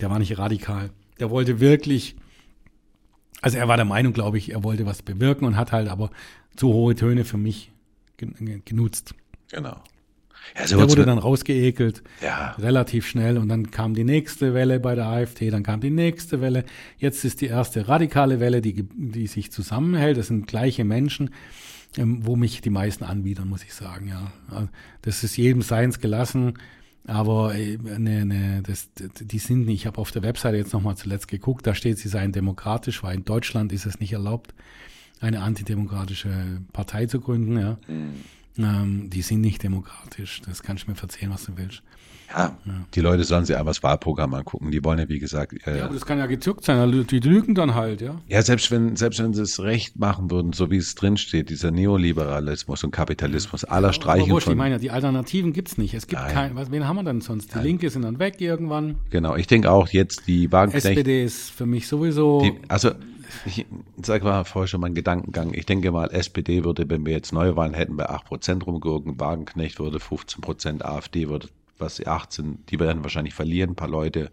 [0.00, 0.90] Der war nicht radikal.
[1.20, 2.16] Der wollte wirklich,
[3.40, 6.10] also er war der Meinung, glaube ich, er wollte was bewirken und hat halt aber
[6.56, 7.70] zu hohe Töne für mich
[8.16, 9.14] gen- genutzt.
[9.50, 9.76] Genau.
[10.56, 12.52] Ja, so Der wurde mit- dann rausgeekelt ja.
[12.58, 16.40] relativ schnell und dann kam die nächste Welle bei der AfD, dann kam die nächste
[16.40, 16.64] Welle.
[16.98, 20.16] Jetzt ist die erste radikale Welle, die, die sich zusammenhält.
[20.16, 21.30] Das sind gleiche Menschen,
[21.96, 24.08] ähm, wo mich die meisten anbiedern, muss ich sagen.
[24.08, 24.68] Ja, Also,
[25.02, 26.54] das ist jedem seins gelassen,
[27.06, 29.80] aber äh, ne, ne, das, die sind nicht.
[29.82, 33.16] Ich habe auf der Webseite jetzt nochmal zuletzt geguckt, da steht, sie seien demokratisch, weil
[33.16, 34.54] in Deutschland ist es nicht erlaubt,
[35.20, 36.30] eine antidemokratische
[36.72, 37.58] Partei zu gründen.
[37.58, 37.78] Ja.
[38.58, 40.42] Ähm, die sind nicht demokratisch.
[40.46, 41.82] Das kannst du mir verzeihen, was du willst.
[42.34, 42.56] Ja,
[42.94, 44.70] die Leute sollen sich einfach das Wahlprogramm angucken.
[44.70, 46.78] Die wollen ja, wie gesagt, äh, Ja, ja, aber das kann ja gezückt sein.
[46.78, 48.20] Also Die lügen dann halt, ja.
[48.42, 51.70] selbst wenn, selbst wenn sie es recht machen würden, so wie es drin steht, dieser
[51.70, 55.94] Neoliberalismus und Kapitalismus, aller Aber Streichen wurscht, ich von, meine, ja, die Alternativen gibt's nicht.
[55.94, 56.32] Es gibt Nein.
[56.34, 57.54] kein, was, wen haben wir denn sonst?
[57.54, 58.96] Die Linke sind dann weg irgendwann.
[59.10, 62.40] genau, ich denke auch jetzt die Wagenknecht, SPD ist für mich sowieso.
[62.42, 62.92] die, also,
[63.46, 63.66] ich
[64.02, 65.54] sag mal vorher schon meinen Gedankengang.
[65.54, 69.98] Ich denke mal, SPD würde, wenn wir jetzt Neuwahlen hätten, bei 8% rumgurken, Wagenknecht würde
[69.98, 74.30] 15%, AfD würde, was die 18, die werden wahrscheinlich verlieren, ein paar Leute,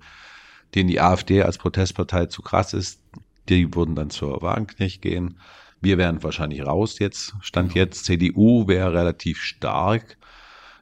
[0.75, 3.01] denen die AfD als Protestpartei zu krass ist,
[3.49, 5.37] die würden dann zur Wagenknecht gehen.
[5.81, 7.35] Wir wären wahrscheinlich raus jetzt.
[7.41, 10.17] Stand jetzt, CDU wäre relativ stark.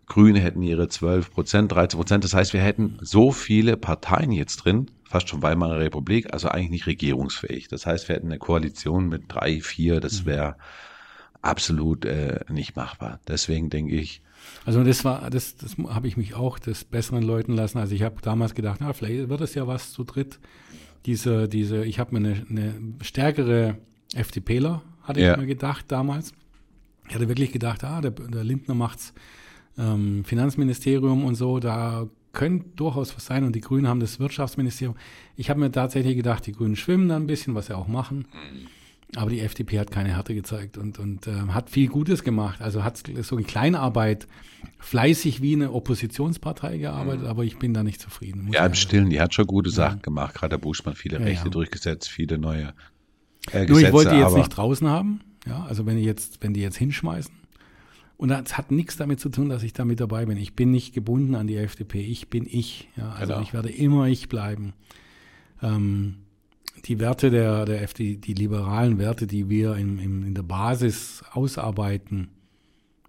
[0.10, 2.24] Grüne hätten ihre 12 Prozent, 13 Prozent.
[2.26, 6.70] Das heißt, wir hätten so viele Parteien jetzt drin, fast schon Weimarer Republik, also eigentlich
[6.72, 7.70] nicht regierungsfähig.
[7.70, 10.56] Das heißt, wir hätten eine Koalition mit drei, vier, das wäre
[11.42, 13.20] absolut äh, nicht machbar.
[13.28, 14.22] Deswegen denke ich,
[14.66, 17.78] Also das war, das, das habe ich mich auch des Besseren läuten lassen.
[17.78, 20.40] Also ich habe damals gedacht, na, vielleicht wird es ja was zu dritt.
[21.06, 23.78] Diese, diese, ich habe mir eine, eine stärkere
[24.14, 25.34] FDPler, hatte Ja.
[25.34, 26.34] ich mir gedacht damals.
[27.08, 29.14] Ich hatte wirklich gedacht, ah, der, der Lindner macht's
[29.80, 34.96] ähm, Finanzministerium und so, da könnte durchaus was sein und die Grünen haben das Wirtschaftsministerium.
[35.36, 38.26] Ich habe mir tatsächlich gedacht, die Grünen schwimmen da ein bisschen, was sie auch machen.
[39.16, 42.62] Aber die FDP hat keine Härte gezeigt und, und ähm, hat viel Gutes gemacht.
[42.62, 44.28] Also hat so in Kleinarbeit
[44.78, 48.52] fleißig wie eine Oppositionspartei gearbeitet, aber ich bin da nicht zufrieden.
[48.54, 50.36] ja, im Stillen, die hat schon gute Sachen gemacht.
[50.36, 51.50] Gerade der Buschmann viele Ja, Rechte ja.
[51.52, 52.74] durchgesetzt, viele neue
[53.52, 53.88] äh, Nur Gesetze.
[53.88, 55.22] ich wollte die jetzt nicht draußen haben.
[55.48, 57.34] Ja, also wenn die jetzt, wenn die jetzt hinschmeißen,
[58.20, 60.36] Und das hat nichts damit zu tun, dass ich damit dabei bin.
[60.36, 62.02] Ich bin nicht gebunden an die FDP.
[62.02, 62.90] Ich bin ich.
[62.98, 63.42] Ja, also genau.
[63.42, 64.74] ich werde immer ich bleiben.
[65.62, 66.16] Ähm,
[66.84, 71.24] die Werte der, der FDP, die liberalen Werte, die wir in, in, in der Basis
[71.32, 72.28] ausarbeiten,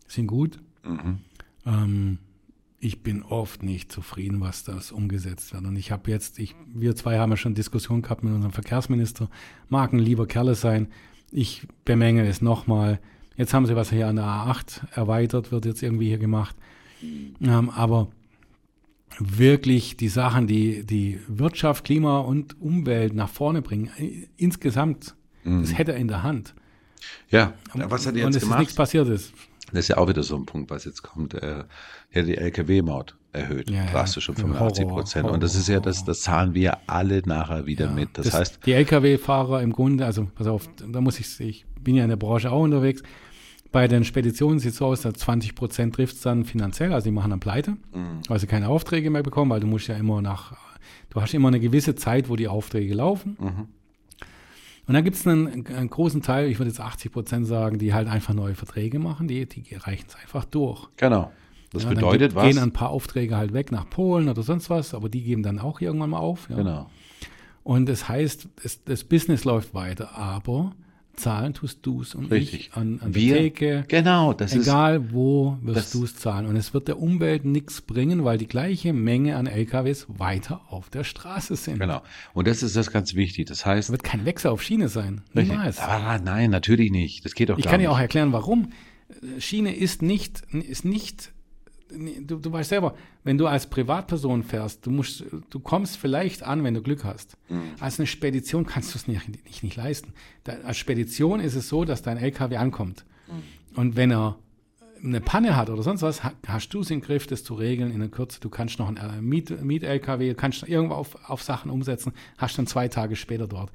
[0.07, 0.61] sind gut.
[0.85, 1.19] Mhm.
[1.67, 2.19] Ähm,
[2.79, 5.65] ich bin oft nicht zufrieden, was das umgesetzt wird.
[5.65, 9.29] Und ich habe jetzt, ich, wir zwei haben ja schon Diskussion gehabt mit unserem Verkehrsminister,
[9.69, 10.87] mag ein lieber Kerle sein.
[11.33, 13.01] Ich bemängel es nochmal
[13.41, 16.55] Jetzt haben sie was hier an der A8 erweitert, wird jetzt irgendwie hier gemacht.
[17.41, 18.09] Ähm, aber
[19.19, 25.63] wirklich die Sachen, die die Wirtschaft, Klima und Umwelt nach vorne bringen, äh, insgesamt, mhm.
[25.63, 26.55] das hätte er in der Hand.
[27.31, 28.57] Ja, was hat er jetzt und es gemacht?
[28.57, 29.33] ist nichts passiert ist.
[29.73, 31.33] Das ist ja auch wieder so ein Punkt, was jetzt kommt.
[31.33, 31.67] Er
[32.15, 35.31] hat die Lkw-Maut erhöht, ja, drastisch um 85 Prozent.
[35.31, 38.11] Und das ist ja, das, das zahlen wir alle nachher wieder ja, mit.
[38.19, 38.67] Das, das, heißt.
[38.67, 42.17] Die Lkw-Fahrer im Grunde, also pass auf, da muss ich, ich bin ja in der
[42.17, 43.03] Branche auch unterwegs.
[43.73, 47.05] Bei den Speditionen sieht es so aus, dass 20 Prozent trifft es dann finanziell, also
[47.05, 48.21] die machen dann pleite, mhm.
[48.29, 50.57] weil sie keine Aufträge mehr bekommen, weil du musst ja immer nach,
[51.11, 53.37] du hast immer eine gewisse Zeit, wo die Aufträge laufen.
[53.39, 53.69] Mhm.
[54.87, 57.95] Und dann gibt es einen, einen, großen Teil, ich würde jetzt 80 Prozent sagen, die
[57.95, 60.89] halt einfach neue Verträge machen, die, die reichen es einfach durch.
[60.97, 61.31] Genau.
[61.73, 62.45] Das ja, bedeutet dann was?
[62.47, 65.61] Gehen ein paar Aufträge halt weg nach Polen oder sonst was, aber die geben dann
[65.61, 66.51] auch irgendwann mal auf.
[66.51, 66.57] Ja.
[66.57, 66.91] Genau.
[67.63, 70.73] Und das heißt, das, das Business läuft weiter, aber
[71.21, 72.71] zahlen tust du es und Richtig.
[72.71, 73.85] ich an, an Wir, der Theke.
[73.89, 76.47] Genau, das Egal ist, wo wirst du es zahlen.
[76.47, 80.91] Und es wird der Umwelt nichts bringen, weil die gleiche Menge an LKWs weiter auf
[80.91, 81.79] der Straße sind.
[81.79, 82.03] Genau.
[82.35, 83.47] Und das ist das ganz wichtig.
[83.47, 83.89] Das heißt.
[83.89, 85.23] Es wird kein Wechsel auf Schiene sein.
[85.33, 85.79] Niemals.
[85.79, 87.25] Ah, nein, natürlich nicht.
[87.25, 87.81] Das geht doch ich gar nicht.
[87.81, 88.71] Ich kann dir auch erklären, warum.
[89.39, 91.33] Schiene ist nicht, ist nicht
[91.91, 96.65] du, du weißt selber, wenn du als Privatperson fährst, du musst, du kommst vielleicht an,
[96.65, 97.37] wenn du Glück hast.
[97.49, 97.63] Mhm.
[97.81, 100.13] Als eine Spedition kannst du es nicht, nicht, nicht leisten.
[100.45, 103.05] Da, als Spedition ist es so, dass dein LKW ankommt.
[103.29, 103.79] Mhm.
[103.79, 104.39] Und wenn er
[105.03, 108.01] eine Panne hat oder sonst was, hast du es im Griff, das zu regeln in
[108.01, 108.41] der Kürze.
[108.41, 112.89] Du kannst noch ein Miet-LKW, Miet kannst irgendwo auf, auf Sachen umsetzen, hast dann zwei
[112.89, 113.73] Tage später dort.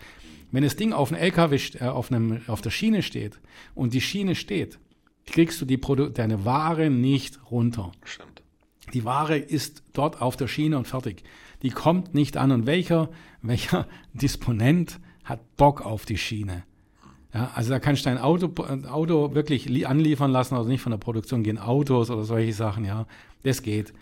[0.51, 3.39] Wenn das Ding auf einem LKW, äh, auf, einem, auf der Schiene steht
[3.73, 4.80] und die Schiene steht,
[5.26, 7.92] kriegst du die Produ deine Ware nicht runter.
[8.04, 8.44] Stimmt.
[8.94, 11.24] Die Ware ist dort auf der Schiene und fertig.
[11.64, 12.52] Die kommt nicht an.
[12.52, 13.10] Und welcher,
[13.42, 16.64] welcher Disponent hat Bock auf die Schiene?
[17.34, 18.54] Ja, also da kannst du dein Auto,
[18.88, 23.08] Auto wirklich anliefern lassen, also nicht von der Produktion gehen Autos oder solche Sachen, ja.
[23.44, 23.94] Das geht.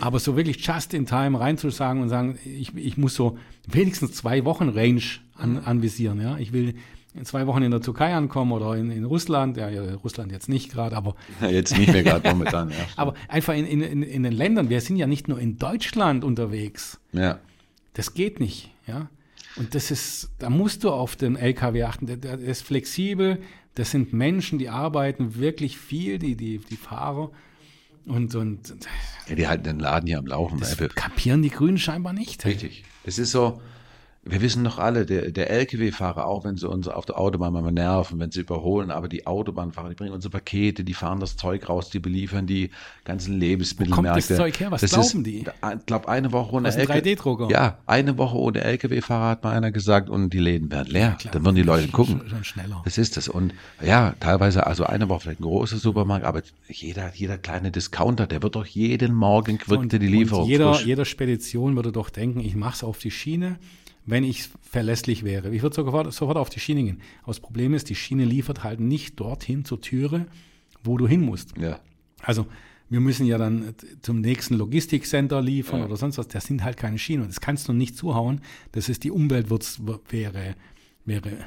[0.00, 4.44] Aber so wirklich just in time reinzusagen und sagen, ich, ich muss so wenigstens zwei
[4.44, 5.02] Wochen Range
[5.34, 6.38] an, anvisieren, ja.
[6.38, 6.74] Ich will
[7.18, 10.48] in zwei Wochen in der Türkei ankommen oder in, in Russland, ja, ja, Russland jetzt
[10.48, 11.14] nicht gerade, aber.
[11.40, 12.76] Ja, jetzt nicht mehr gerade momentan, ja.
[12.96, 16.98] aber einfach in, in, in den Ländern, wir sind ja nicht nur in Deutschland unterwegs.
[17.12, 17.38] Ja.
[17.94, 19.08] Das geht nicht, ja.
[19.56, 22.06] Und das ist, da musst du auf den LKW achten.
[22.06, 23.42] Der, der ist flexibel.
[23.74, 27.30] Das sind Menschen, die arbeiten wirklich viel, die, die, die Fahrer.
[28.06, 28.74] Und, und
[29.28, 30.60] ja, die halten den Laden hier am Laufen.
[30.60, 32.44] Das kapieren die Grünen scheinbar nicht.
[32.44, 32.84] Richtig.
[33.04, 33.60] Es ist so,
[34.30, 37.72] wir wissen doch alle, der, der LKW-Fahrer, auch wenn sie uns auf der Autobahn mal
[37.72, 41.68] nerven, wenn sie überholen, aber die Autobahnfahrer, die bringen unsere Pakete, die fahren das Zeug
[41.68, 42.70] raus, die beliefern die
[43.04, 44.08] ganzen Lebensmittelmärkte.
[44.08, 44.70] Wo kommt das Zeug her?
[44.70, 45.38] Was das glauben ist, die?
[45.38, 46.98] Ich glaube, eine Woche ohne LKW.
[46.98, 47.48] 3D-Drucker.
[47.50, 51.16] Ja, eine Woche ohne LKW-Fahrer hat mal einer gesagt und die Läden werden leer.
[51.22, 52.22] Ja, Dann würden die Leute gucken.
[52.28, 52.82] Schon schneller.
[52.84, 53.28] Das ist das.
[53.28, 58.26] Und ja, teilweise, also eine Woche vielleicht ein großer Supermarkt, aber jeder, jeder kleine Discounter,
[58.26, 60.48] der wird doch jeden Morgen quirkte die Lieferung.
[60.48, 63.56] jeder, jeder Spedition würde doch denken, ich mache es auf die Schiene
[64.08, 65.54] wenn ich verlässlich wäre.
[65.54, 67.00] Ich würde sofort, sofort auf die Schiene gehen.
[67.22, 70.26] Aber das Problem ist, die Schiene liefert halt nicht dorthin zur Türe,
[70.82, 71.56] wo du hin musst.
[71.58, 71.78] Ja.
[72.22, 72.46] Also
[72.88, 75.86] wir müssen ja dann zum nächsten Logistikcenter liefern ja.
[75.86, 76.28] oder sonst was.
[76.28, 77.24] Das sind halt keine Schienen.
[77.24, 78.40] Und das kannst du nicht zuhauen.
[78.72, 80.54] Das ist die Umwelt wäre,
[81.04, 81.46] wäre.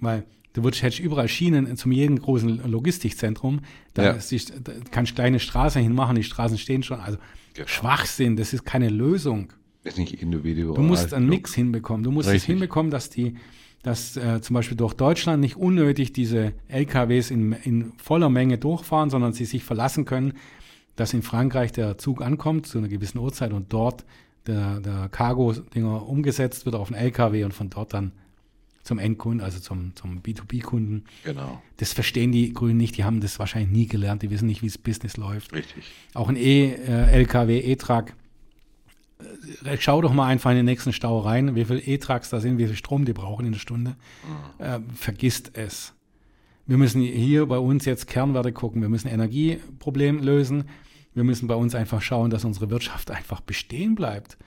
[0.00, 3.60] Weil du würdest, hättest überall Schienen zum jeden großen Logistikzentrum.
[3.94, 4.12] Da, ja.
[4.12, 7.00] die, da kannst du kleine Straßen hinmachen, die Straßen stehen schon.
[7.00, 7.18] Also
[7.54, 7.66] genau.
[7.66, 9.54] Schwachsinn, das ist keine Lösung.
[9.84, 10.74] Ist nicht individuell.
[10.74, 12.02] Du musst einen Mix hinbekommen.
[12.02, 12.42] Du musst Richtig.
[12.42, 13.36] es hinbekommen, dass die,
[13.82, 19.08] dass äh, zum Beispiel durch Deutschland nicht unnötig diese LKWs in, in voller Menge durchfahren,
[19.08, 20.34] sondern sie sich verlassen können,
[20.96, 24.04] dass in Frankreich der Zug ankommt zu einer gewissen Uhrzeit und dort
[24.46, 28.12] der, der Cargo-Dinger umgesetzt wird auf einen LKW und von dort dann
[28.82, 31.04] zum Endkunden, also zum, zum B2B-Kunden.
[31.24, 31.62] Genau.
[31.76, 34.66] Das verstehen die Grünen nicht, die haben das wahrscheinlich nie gelernt, die wissen nicht, wie
[34.66, 35.52] das Business läuft.
[35.52, 35.84] Richtig.
[36.14, 38.12] Auch ein E-LKW, äh, E-Truck
[39.78, 42.66] schau doch mal einfach in den nächsten Stau rein, wie viel E-Trucks da sind, wie
[42.66, 43.96] viel Strom die brauchen in der Stunde.
[44.58, 44.64] Mhm.
[44.64, 45.94] Äh, vergisst es.
[46.66, 48.80] Wir müssen hier bei uns jetzt Kernwerte gucken.
[48.80, 50.64] Wir müssen Energieproblem lösen.
[51.14, 54.38] Wir müssen bei uns einfach schauen, dass unsere Wirtschaft einfach bestehen bleibt.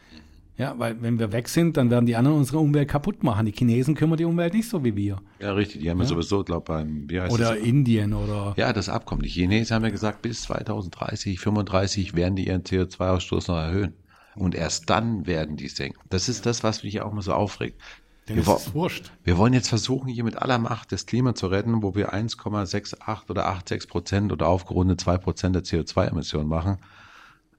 [0.56, 3.48] Ja, weil wenn wir weg sind, dann werden die anderen unsere Umwelt kaputt machen.
[3.48, 5.18] Die Chinesen kümmern die Umwelt nicht so wie wir.
[5.40, 5.82] Ja, richtig.
[5.82, 7.64] Die haben ja, sowieso, glaube beim, wie heißt Oder das?
[7.64, 8.54] Indien oder.
[8.56, 9.24] Ja, das Abkommen.
[9.24, 13.94] Die Chinesen haben ja gesagt, bis 2030, 35 werden die ihren CO2-Ausstoß noch erhöhen.
[14.36, 16.00] Und erst dann werden die senken.
[16.10, 17.80] Das ist das, was mich auch mal so aufregt.
[18.28, 19.12] Denn wir, ist wurscht.
[19.24, 23.30] wir wollen jetzt versuchen, hier mit aller Macht das Klima zu retten, wo wir 1,68
[23.30, 26.78] oder 86 Prozent oder aufgerundet 2 Prozent der CO2-Emissionen machen.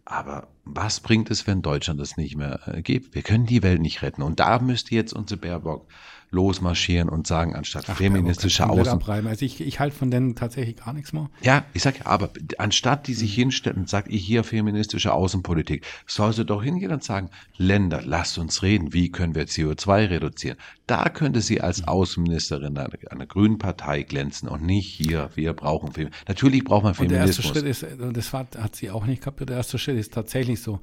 [0.06, 3.14] Aber was bringt es, wenn Deutschland das nicht mehr äh, gibt?
[3.14, 4.22] Wir können die Welt nicht retten.
[4.22, 5.86] Und da müsste jetzt unsere Baerbock
[6.34, 9.02] losmarschieren und sagen, anstatt Ach, feministische Außen.
[9.08, 11.30] Also ich, ich halte von denen tatsächlich gar nichts mehr.
[11.42, 13.42] Ja, ich sag ja, aber anstatt die sich mhm.
[13.42, 18.36] hinstellen und sagt, ich hier feministische Außenpolitik, soll sie doch hingehen und sagen, Länder, lasst
[18.36, 20.58] uns reden, wie können wir CO2 reduzieren?
[20.86, 21.88] Da könnte sie als mhm.
[21.88, 26.28] Außenministerin einer, einer grünen Partei glänzen und nicht hier, wir brauchen Feminismus.
[26.28, 27.46] Natürlich braucht man Feminismus.
[27.46, 30.12] Und der erste Schritt ist, das hat sie auch nicht kapiert, der erste Schritt ist
[30.12, 30.80] tatsächlich so,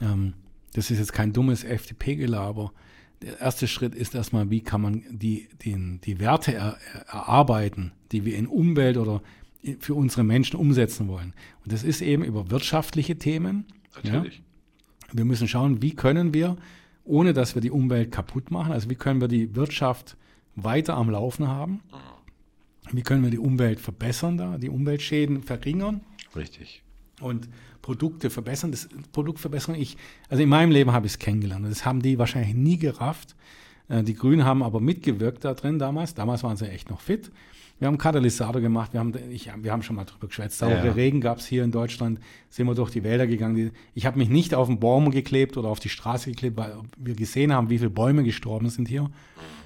[0.00, 0.34] ähm,
[0.74, 2.72] das ist jetzt kein dummes FDP-Gelaber
[3.22, 8.24] der erste Schritt ist erstmal, wie kann man die, den, die Werte er, erarbeiten, die
[8.24, 9.22] wir in Umwelt oder
[9.80, 11.34] für unsere Menschen umsetzen wollen.
[11.64, 13.66] Und das ist eben über wirtschaftliche Themen.
[13.96, 14.36] Natürlich.
[14.36, 14.42] Ja.
[15.12, 16.56] Wir müssen schauen, wie können wir,
[17.04, 20.16] ohne dass wir die Umwelt kaputt machen, also wie können wir die Wirtschaft
[20.54, 21.80] weiter am Laufen haben?
[22.92, 26.02] Wie können wir die Umwelt verbessern da, die Umweltschäden verringern?
[26.34, 26.82] Richtig.
[27.20, 27.48] Und
[27.82, 28.72] Produkte verbessern.
[28.72, 29.96] Das Produktverbesserung, ich,
[30.28, 31.66] also in meinem Leben habe ich es kennengelernt.
[31.68, 33.36] Das haben die wahrscheinlich nie gerafft.
[33.88, 36.14] Äh, die Grünen haben aber mitgewirkt da drin damals.
[36.14, 37.30] Damals waren sie echt noch fit.
[37.78, 40.58] Wir haben Katalysator gemacht, wir haben, ich, wir haben schon mal drüber geschwätzt.
[40.58, 40.92] Saure ja.
[40.92, 43.70] Regen gab es hier in Deutschland, sind wir durch die Wälder gegangen.
[43.94, 47.14] Ich habe mich nicht auf den Baum geklebt oder auf die Straße geklebt, weil wir
[47.14, 49.10] gesehen haben, wie viele Bäume gestorben sind hier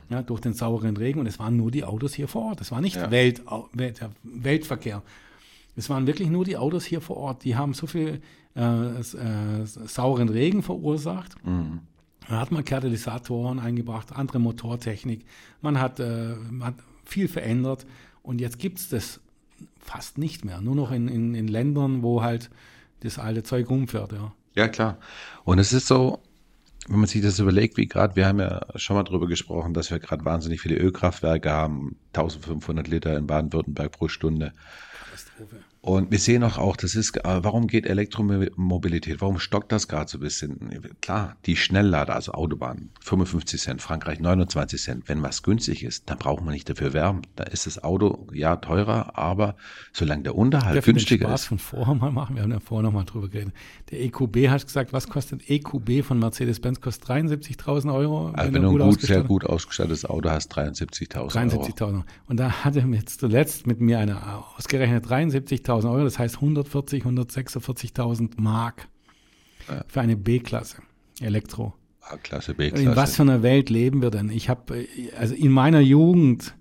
[0.08, 1.20] ja, durch den sauren Regen.
[1.20, 2.60] Und es waren nur die Autos hier vor Ort.
[2.60, 3.12] Es war nicht ja.
[3.12, 5.02] Welt, Welt, Weltverkehr.
[5.76, 7.44] Es waren wirklich nur die Autos hier vor Ort.
[7.44, 8.20] Die haben so viel
[8.56, 11.34] äh, äh, sauren Regen verursacht.
[11.44, 11.80] Mhm.
[12.28, 15.24] Da hat man Katalysatoren eingebracht, andere Motortechnik.
[15.60, 17.86] Man hat, äh, man hat viel verändert.
[18.22, 19.20] Und jetzt gibt es das
[19.78, 20.60] fast nicht mehr.
[20.60, 22.50] Nur noch in, in, in Ländern, wo halt
[23.00, 24.12] das alte Zeug rumfährt.
[24.12, 24.32] Ja.
[24.54, 24.98] ja, klar.
[25.44, 26.20] Und es ist so,
[26.90, 29.90] wenn man sich das überlegt, wie gerade, wir haben ja schon mal darüber gesprochen, dass
[29.90, 34.52] wir gerade wahnsinnig viele Ölkraftwerke haben, 1500 Liter in Baden-Württemberg pro Stunde.
[35.04, 35.64] Katastrophe.
[35.82, 40.10] Und wir sehen auch, auch das ist, äh, warum geht Elektromobilität, warum stockt das gerade
[40.10, 40.58] so ein bisschen?
[41.00, 45.08] Klar, die Schnelllader, also Autobahnen, 55 Cent, Frankreich 29 Cent.
[45.08, 47.22] Wenn was günstig ist, dann braucht man nicht dafür werben.
[47.34, 49.56] Da ist das Auto ja teurer, aber
[49.94, 51.46] solange der Unterhalt der günstiger Spaß ist.
[51.46, 53.54] von vorher mal machen, wir haben ja vorher noch mal drüber geredet.
[53.90, 56.79] Der EQB hat gesagt, was kostet EQB von Mercedes-Benz?
[56.80, 58.28] Kostet 73.000 Euro.
[58.28, 62.04] Also wenn, wenn du ein gut, sehr gut ausgestattetes Auto hast, 73.000 73.000 Euro.
[62.26, 64.18] Und da hatte jetzt zuletzt mit mir eine
[64.56, 68.88] ausgerechnet 73.000 50.000 Euro, das heißt 140, 146.000 Mark
[69.68, 69.84] ja.
[69.86, 70.82] für eine B-Klasse
[71.20, 71.74] Elektro.
[72.00, 72.84] A-Klasse, B-Klasse.
[72.84, 74.30] In was für einer Welt leben wir denn?
[74.30, 74.86] Ich habe,
[75.18, 76.54] also in meiner Jugend,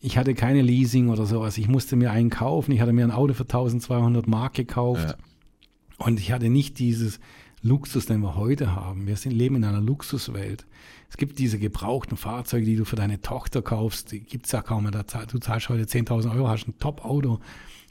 [0.00, 1.58] ich hatte keine Leasing oder sowas.
[1.58, 2.72] Ich musste mir einen kaufen.
[2.72, 5.08] Ich hatte mir ein Auto für 1200 Mark gekauft.
[5.08, 6.04] Ja.
[6.04, 7.18] Und ich hatte nicht dieses
[7.62, 9.06] Luxus, den wir heute haben.
[9.06, 10.66] Wir sind, leben in einer Luxuswelt.
[11.10, 14.12] Es gibt diese gebrauchten Fahrzeuge, die du für deine Tochter kaufst.
[14.12, 14.92] Die gibt es ja kaum mehr.
[14.92, 17.40] Du zahlst heute 10.000 Euro, hast ein Top-Auto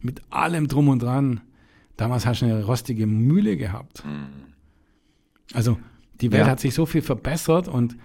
[0.01, 1.41] mit allem drum und dran.
[1.97, 4.03] Damals hast du eine rostige Mühle gehabt.
[5.53, 5.77] Also
[6.21, 6.51] die Welt ja.
[6.51, 7.97] hat sich so viel verbessert und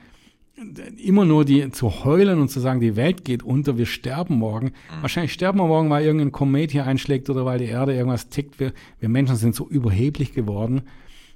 [0.97, 4.67] immer nur die zu heulen und zu sagen, die Welt geht unter, wir sterben morgen.
[4.67, 5.03] Mhm.
[5.03, 8.61] Wahrscheinlich sterben wir morgen, weil irgendein Komet hier einschlägt oder weil die Erde irgendwas tickt.
[8.61, 10.83] Wir, wir Menschen sind so überheblich geworden,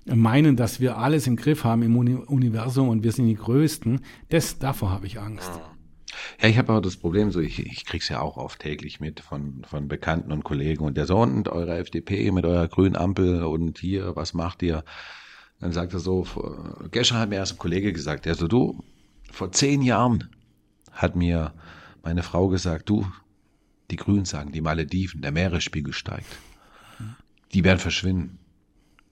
[0.06, 4.00] meinen, dass wir alles im Griff haben im Universum und wir sind die Größten.
[4.28, 5.50] Das, davor habe ich Angst.
[5.52, 5.76] Mhm.
[6.40, 9.20] Ja, ich habe aber das Problem so, ich, ich krieg's ja auch oft täglich mit
[9.20, 13.44] von, von Bekannten und Kollegen und der so, und eure FDP mit eurer grünen Ampel
[13.44, 14.84] und hier, was macht ihr?
[15.60, 16.26] Dann sagt er so,
[16.90, 18.82] gestern hat mir erst ein Kollege gesagt, der so, du,
[19.30, 20.30] vor zehn Jahren
[20.92, 21.52] hat mir
[22.02, 23.06] meine Frau gesagt, du,
[23.90, 26.38] die Grünen sagen, die Malediven, der Meeresspiegel steigt.
[27.52, 28.38] Die werden verschwinden.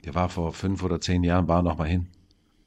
[0.05, 2.09] Der war vor fünf oder zehn Jahren, war noch mal hin.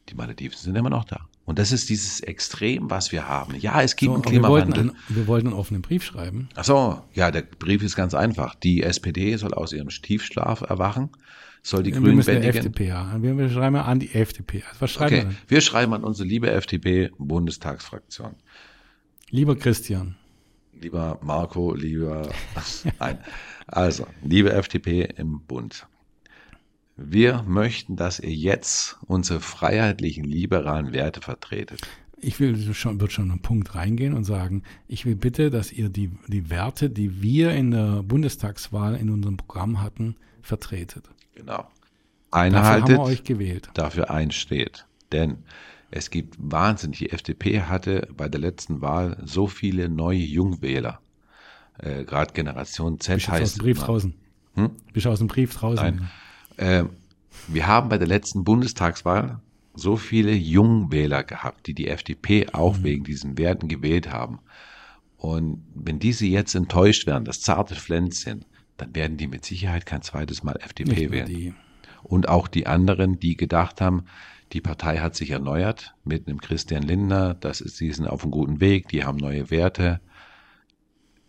[0.09, 1.27] Die Malediven sind immer noch da.
[1.45, 3.55] Und das ist dieses Extrem, was wir haben.
[3.59, 4.67] Ja, es gibt so, einen Klimawandel.
[4.67, 6.49] Wir wollten, einen, wir wollten einen offenen Brief schreiben.
[6.55, 8.55] Ach so, ja, der Brief ist ganz einfach.
[8.55, 11.09] Die SPD soll aus ihrem Tiefschlaf erwachen,
[11.63, 12.57] soll die wir Grünen bändigen.
[12.57, 13.15] FDP, ja.
[13.21, 14.63] Wir, wir schreiben an die FDP.
[14.67, 15.23] Also was schreiben okay.
[15.23, 15.37] wir denn?
[15.47, 18.35] Wir schreiben an unsere liebe FDP-Bundestagsfraktion.
[19.29, 20.15] Lieber Christian.
[20.73, 22.29] Lieber Marco, lieber,
[22.99, 23.19] nein.
[23.67, 25.87] Also, liebe FDP im Bund.
[26.97, 31.81] Wir möchten, dass ihr jetzt unsere freiheitlichen, liberalen Werte vertretet.
[32.19, 35.89] Ich will schon, wird schon einen Punkt reingehen und sagen, ich will bitte, dass ihr
[35.89, 41.07] die, die Werte, die wir in der Bundestagswahl in unserem Programm hatten, vertretet.
[41.35, 41.69] Genau.
[42.31, 42.89] Einhaltet.
[42.89, 43.69] Dafür haben wir euch gewählt.
[43.75, 44.87] Dafür einsteht.
[45.11, 45.37] Denn
[45.91, 50.99] es gibt wahnsinnig, die FDP hatte bei der letzten Wahl so viele neue Jungwähler.
[51.77, 53.43] Äh, Gerade Generation Z Bist du heißt.
[53.43, 54.13] aus dem Brief draußen?
[54.55, 54.71] Hm?
[54.93, 55.85] Bist aus dem Brief draußen?
[55.85, 56.09] Nein.
[56.57, 56.83] Äh,
[57.47, 59.39] wir haben bei der letzten Bundestagswahl
[59.73, 62.83] so viele Jungwähler gehabt, die die FDP auch mhm.
[62.83, 64.39] wegen diesen Werten gewählt haben.
[65.17, 68.45] Und wenn diese jetzt enttäuscht werden, das zarte Pflänzchen,
[68.77, 71.25] dann werden die mit Sicherheit kein zweites Mal FDP wählen.
[71.25, 71.53] Die.
[72.03, 74.05] Und auch die anderen, die gedacht haben,
[74.53, 78.31] die Partei hat sich erneuert mit einem Christian Lindner, das ist, die sind auf einem
[78.31, 79.99] guten Weg, die haben neue Werte.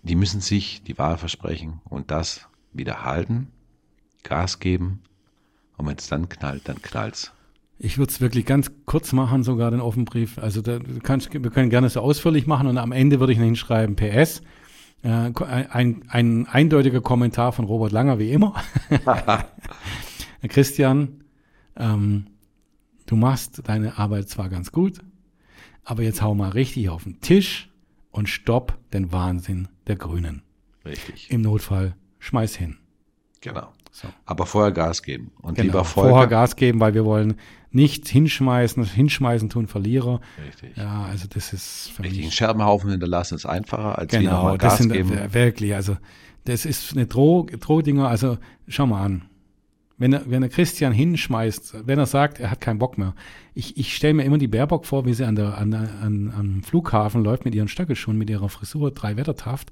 [0.02, 3.48] Die müssen sich die Wahl versprechen und das wieder halten,
[4.22, 5.02] Gas geben.
[5.78, 7.32] Und wenn es dann knallt, dann knallt's.
[7.78, 10.38] Ich würde es wirklich ganz kurz machen, sogar den Offenbrief.
[10.38, 13.44] Also da, kannst, wir können gerne so ausführlich machen und am Ende würde ich noch
[13.44, 14.42] hinschreiben, PS,
[15.02, 15.30] äh,
[15.70, 18.54] ein, ein eindeutiger Kommentar von Robert Langer, wie immer.
[20.48, 21.24] Christian,
[21.76, 22.26] ähm,
[23.06, 25.00] du machst deine Arbeit zwar ganz gut,
[25.84, 27.70] aber jetzt hau mal richtig auf den Tisch
[28.10, 30.42] und stopp den Wahnsinn der Grünen.
[30.84, 31.30] Richtig.
[31.30, 32.76] Im Notfall schmeiß hin.
[33.40, 33.72] Genau.
[33.90, 34.08] So.
[34.26, 35.32] Aber vorher Gas geben.
[35.40, 35.66] Und genau.
[35.66, 37.34] lieber Volker, vorher Gas geben, weil wir wollen
[37.70, 38.84] nicht hinschmeißen.
[38.84, 40.20] Hinschmeißen tun Verlierer.
[40.46, 40.76] Richtig.
[40.76, 42.18] Ja, also das ist für Richtig.
[42.18, 45.32] Mich einen Scherbenhaufen hinterlassen ist einfacher, als genau, wieder mal Gas das sind, geben.
[45.32, 45.96] Wirklich, also
[46.44, 48.08] das ist eine Droh, Drohdinger.
[48.08, 49.22] Also schau mal an
[49.98, 53.14] wenn er, wenn er Christian hinschmeißt, wenn er sagt, er hat keinen Bock mehr.
[53.54, 56.62] Ich, ich stelle mir immer die Baerbock vor, wie sie an der, an, an, am
[56.62, 59.70] Flughafen läuft mit ihren Stöckelschuhen, mit ihrer Frisur, drei Wettertaft.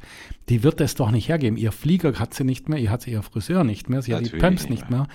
[0.48, 1.56] Die wird das doch nicht hergeben.
[1.56, 4.32] Ihr Flieger hat sie nicht mehr, ihr hat sie ihr Friseur nicht mehr, sie Natürlich
[4.32, 5.06] hat die Pumps nicht mehr.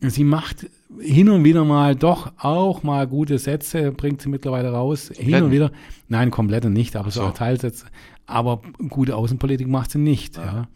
[0.00, 0.10] mehr.
[0.10, 0.66] Sie macht
[0.98, 5.08] hin und wieder mal doch auch mal gute Sätze, bringt sie mittlerweile raus.
[5.08, 5.34] Kompletten.
[5.34, 5.70] Hin und wieder.
[6.08, 7.86] Nein, komplette nicht, aber so, so Teilsätze.
[8.26, 10.44] Aber gute Außenpolitik macht sie nicht, ja.
[10.44, 10.68] ja.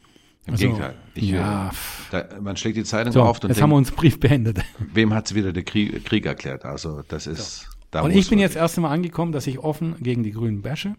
[0.47, 0.95] Im also, Gegenteil.
[1.15, 1.69] Ich, ja.
[1.69, 1.73] Äh,
[2.11, 4.61] da, man schlägt die Zeitung so, auf und jetzt denkt, haben wir uns Brief beendet.
[4.93, 6.65] Wem hat es wieder der Krieg, Krieg, erklärt?
[6.65, 7.61] Also das ist.
[7.61, 7.67] So.
[7.91, 10.97] Da und ich bin jetzt erst einmal angekommen, dass ich offen gegen die Grünen bashe.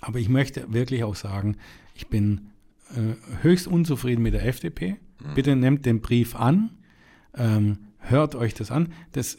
[0.00, 1.56] Aber ich möchte wirklich auch sagen,
[1.94, 2.50] ich bin
[2.90, 4.92] äh, höchst unzufrieden mit der FDP.
[4.92, 5.34] Mhm.
[5.34, 6.70] Bitte nehmt den Brief an.
[7.36, 8.92] Ähm, hört euch das an.
[9.12, 9.38] Das,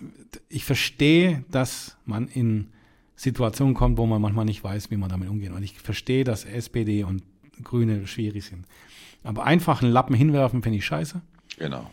[0.50, 2.68] ich verstehe, dass man in
[3.16, 5.52] Situationen kommt, wo man manchmal nicht weiß, wie man damit umgeht.
[5.52, 7.24] Und ich verstehe, dass SPD und
[7.64, 8.66] Grüne schwierig sind.
[9.26, 11.22] Aber einfach einen Lappen hinwerfen finde ich scheiße.
[11.58, 11.90] Genau.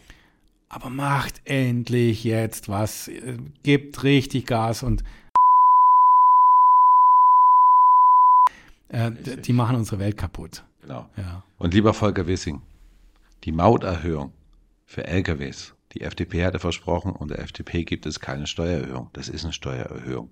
[0.68, 3.10] Aber macht endlich jetzt was.
[3.62, 5.02] Gebt richtig Gas und
[8.88, 10.62] äh, die machen unsere Welt kaputt.
[10.82, 11.08] Genau.
[11.16, 11.42] Ja.
[11.58, 12.60] Und lieber Volker Wissing,
[13.44, 14.32] die Mauterhöhung
[14.84, 15.74] für LKWs.
[15.92, 19.10] Die FDP hatte versprochen, unter FDP gibt es keine Steuererhöhung.
[19.14, 20.30] Das ist eine Steuererhöhung.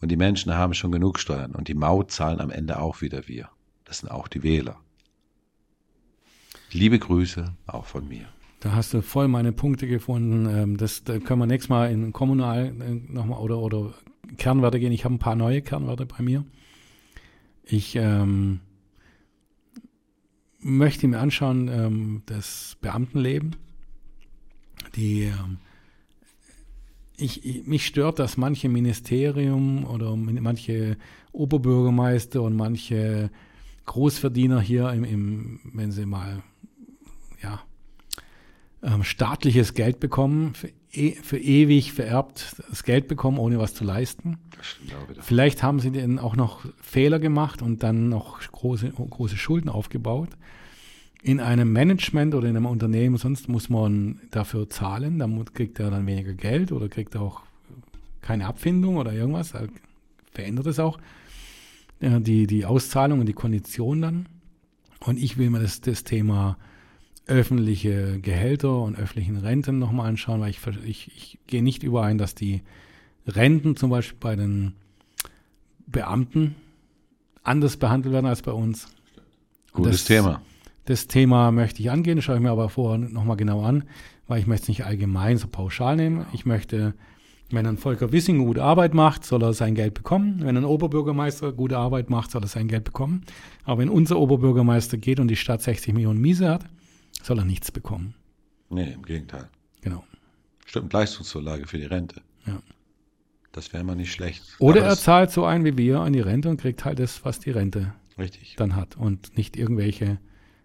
[0.00, 1.54] Und die Menschen haben schon genug Steuern.
[1.54, 3.48] Und die Maut zahlen am Ende auch wieder wir.
[3.84, 4.80] Das sind auch die Wähler.
[6.78, 8.28] Liebe Grüße auch von mir.
[8.60, 10.46] Da hast du voll meine Punkte gefunden.
[10.48, 13.94] Ähm, das da können wir nächstes Mal in Kommunal äh, nochmal oder, oder
[14.36, 14.92] Kernwerte gehen.
[14.92, 16.44] Ich habe ein paar neue Kernwerte bei mir.
[17.64, 18.60] Ich ähm,
[20.60, 23.56] möchte mir anschauen, ähm, das Beamtenleben.
[24.94, 25.58] Die, ähm,
[27.16, 30.96] ich, ich, mich stört, dass manche Ministerium oder manche
[31.32, 33.30] Oberbürgermeister und manche
[33.86, 36.44] Großverdiener hier, im, im, wenn sie mal
[38.82, 43.84] ähm, staatliches Geld bekommen, für, e für ewig vererbt das Geld bekommen, ohne was zu
[43.84, 44.38] leisten.
[45.20, 50.30] Vielleicht haben sie dann auch noch Fehler gemacht und dann noch große, große Schulden aufgebaut.
[51.22, 55.90] In einem Management oder in einem Unternehmen sonst muss man dafür zahlen, dann kriegt er
[55.90, 57.42] dann weniger Geld oder kriegt er auch
[58.20, 59.52] keine Abfindung oder irgendwas,
[60.32, 60.98] verändert es auch
[62.00, 64.28] die, die Auszahlung und die Kondition dann.
[65.00, 66.56] Und ich will mir das, das Thema
[67.28, 72.34] öffentliche Gehälter und öffentlichen Renten nochmal anschauen, weil ich, ich, ich gehe nicht überein, dass
[72.34, 72.62] die
[73.26, 74.72] Renten zum Beispiel bei den
[75.86, 76.56] Beamten
[77.42, 78.88] anders behandelt werden als bei uns.
[79.72, 80.42] Gutes das, Thema.
[80.86, 83.84] Das Thema möchte ich angehen, schaue ich mir aber vorher nochmal genau an,
[84.26, 86.26] weil ich möchte es nicht allgemein so pauschal nehmen.
[86.32, 86.94] Ich möchte,
[87.50, 90.40] wenn ein Volker Wissing gute Arbeit macht, soll er sein Geld bekommen.
[90.42, 93.24] Wenn ein Oberbürgermeister gute Arbeit macht, soll er sein Geld bekommen.
[93.64, 96.64] Aber wenn unser Oberbürgermeister geht und die Stadt 60 Millionen Miese hat,
[97.22, 98.14] soll er nichts bekommen.
[98.70, 99.48] Nee, im Gegenteil.
[99.80, 100.04] Genau.
[100.66, 102.20] Stimmt, Leistungsvorlage für die Rente.
[102.46, 102.60] Ja.
[103.52, 104.44] Das wäre mal nicht schlecht.
[104.58, 107.40] Oder er zahlt so ein wie wir an die Rente und kriegt halt das, was
[107.40, 108.56] die Rente Richtig.
[108.56, 110.18] dann hat und nicht irgendwelche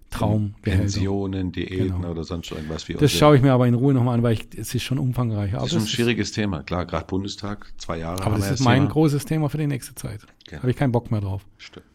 [0.09, 0.81] Traumgehälter.
[0.81, 2.11] Pensionen, Diäten genau.
[2.11, 4.47] oder sonst irgendwas wie Das schaue ich mir aber in Ruhe nochmal an, weil ich,
[4.55, 5.51] es ist schon umfangreich.
[5.51, 6.63] Das ist ein schwieriges ist, Thema.
[6.63, 8.23] Klar, gerade Bundestag, zwei Jahre.
[8.23, 8.91] Aber das ist mein Thema.
[8.91, 10.21] großes Thema für die nächste Zeit.
[10.47, 10.61] Genau.
[10.61, 11.45] Habe ich keinen Bock mehr drauf.
[11.57, 11.85] Stimmt.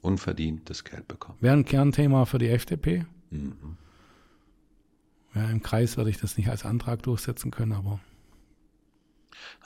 [0.00, 1.38] Unverdientes Geld bekommen.
[1.40, 3.04] Wäre ein Kernthema für die FDP.
[3.42, 3.76] Mhm.
[5.34, 8.00] Ja, Im Kreis werde ich das nicht als Antrag durchsetzen können, aber.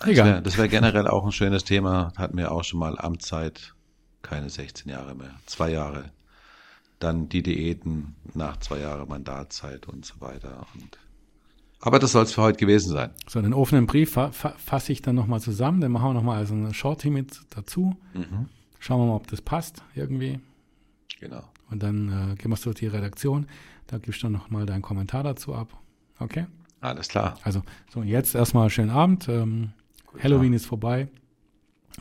[0.00, 0.42] Egal.
[0.42, 2.12] Das wäre wär generell auch ein schönes Thema.
[2.16, 3.74] Hatten wir auch schon mal Amtszeit.
[4.22, 5.34] Keine 16 Jahre mehr.
[5.46, 6.10] Zwei Jahre.
[6.98, 10.66] Dann die Diäten nach zwei Jahren Mandatzeit und so weiter.
[10.74, 10.98] Und
[11.80, 13.10] aber das soll es für heute gewesen sein.
[13.28, 15.80] So, den offenen Brief fa fa fasse ich dann nochmal zusammen.
[15.80, 17.96] Den machen wir nochmal als ein Shorty mit dazu.
[18.14, 18.48] Mhm.
[18.80, 20.40] Schauen wir mal, ob das passt irgendwie.
[21.20, 21.44] Genau.
[21.70, 23.46] Und dann äh, gehen wir es durch die Redaktion.
[23.86, 25.68] Da gibst du dann nochmal deinen Kommentar dazu ab.
[26.18, 26.46] Okay?
[26.80, 27.38] Alles klar.
[27.42, 27.62] Also,
[27.92, 29.28] so, jetzt erstmal schönen Abend.
[29.28, 29.72] Ähm,
[30.22, 31.08] Halloween ist vorbei.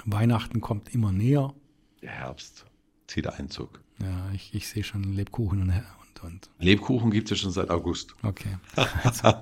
[0.05, 1.53] Weihnachten kommt immer näher.
[2.01, 2.65] Der Herbst
[3.07, 3.81] zieht Einzug.
[4.01, 6.49] Ja, ich, ich sehe schon Lebkuchen und, und, und.
[6.59, 8.15] Lebkuchen gibt es ja schon seit August.
[8.23, 8.57] Okay.
[9.03, 9.33] Also,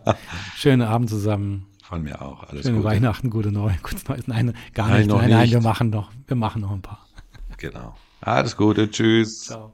[0.56, 1.68] schönen Abend zusammen.
[1.84, 2.44] Von mir auch.
[2.44, 2.88] Alles Schöne Gute.
[2.90, 4.28] Weihnachten, gute Neue, gutes Neues.
[4.28, 5.16] Nein, gar Nein, nicht.
[5.16, 5.54] nein, nein, nicht.
[5.54, 7.06] wir machen noch, wir machen noch ein paar.
[7.58, 7.96] Genau.
[8.22, 8.90] Alles Gute.
[8.90, 9.46] Tschüss.
[9.46, 9.74] Ciao.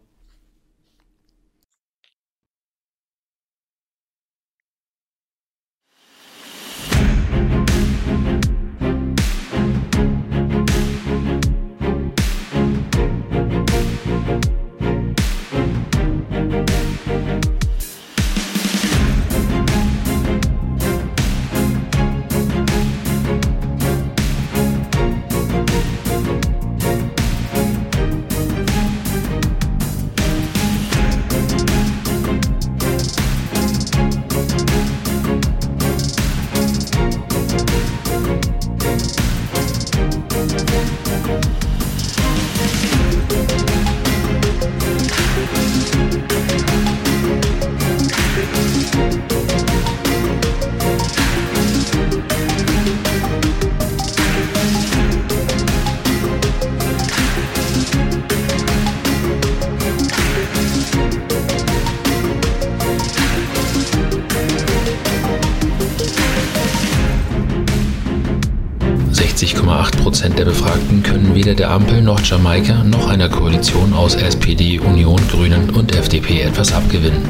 [70.21, 75.21] Prozent der Befragten können weder der Ampel noch Jamaika noch einer Koalition aus SPD, Union,
[75.29, 77.21] Grünen und FDP etwas abgewinnen.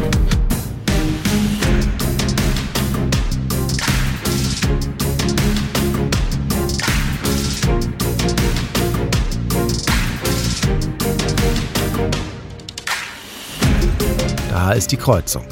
[14.81, 15.43] Ist die Kreuzung.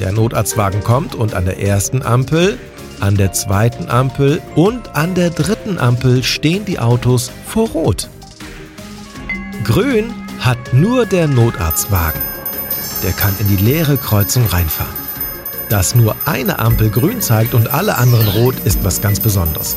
[0.00, 2.58] Der Notarztwagen kommt und an der ersten Ampel,
[2.98, 8.08] an der zweiten Ampel und an der dritten Ampel stehen die Autos vor Rot.
[9.62, 12.20] Grün hat nur der Notarztwagen.
[13.04, 14.96] Der kann in die leere Kreuzung reinfahren.
[15.68, 19.76] Dass nur eine Ampel grün zeigt und alle anderen rot, ist was ganz Besonderes.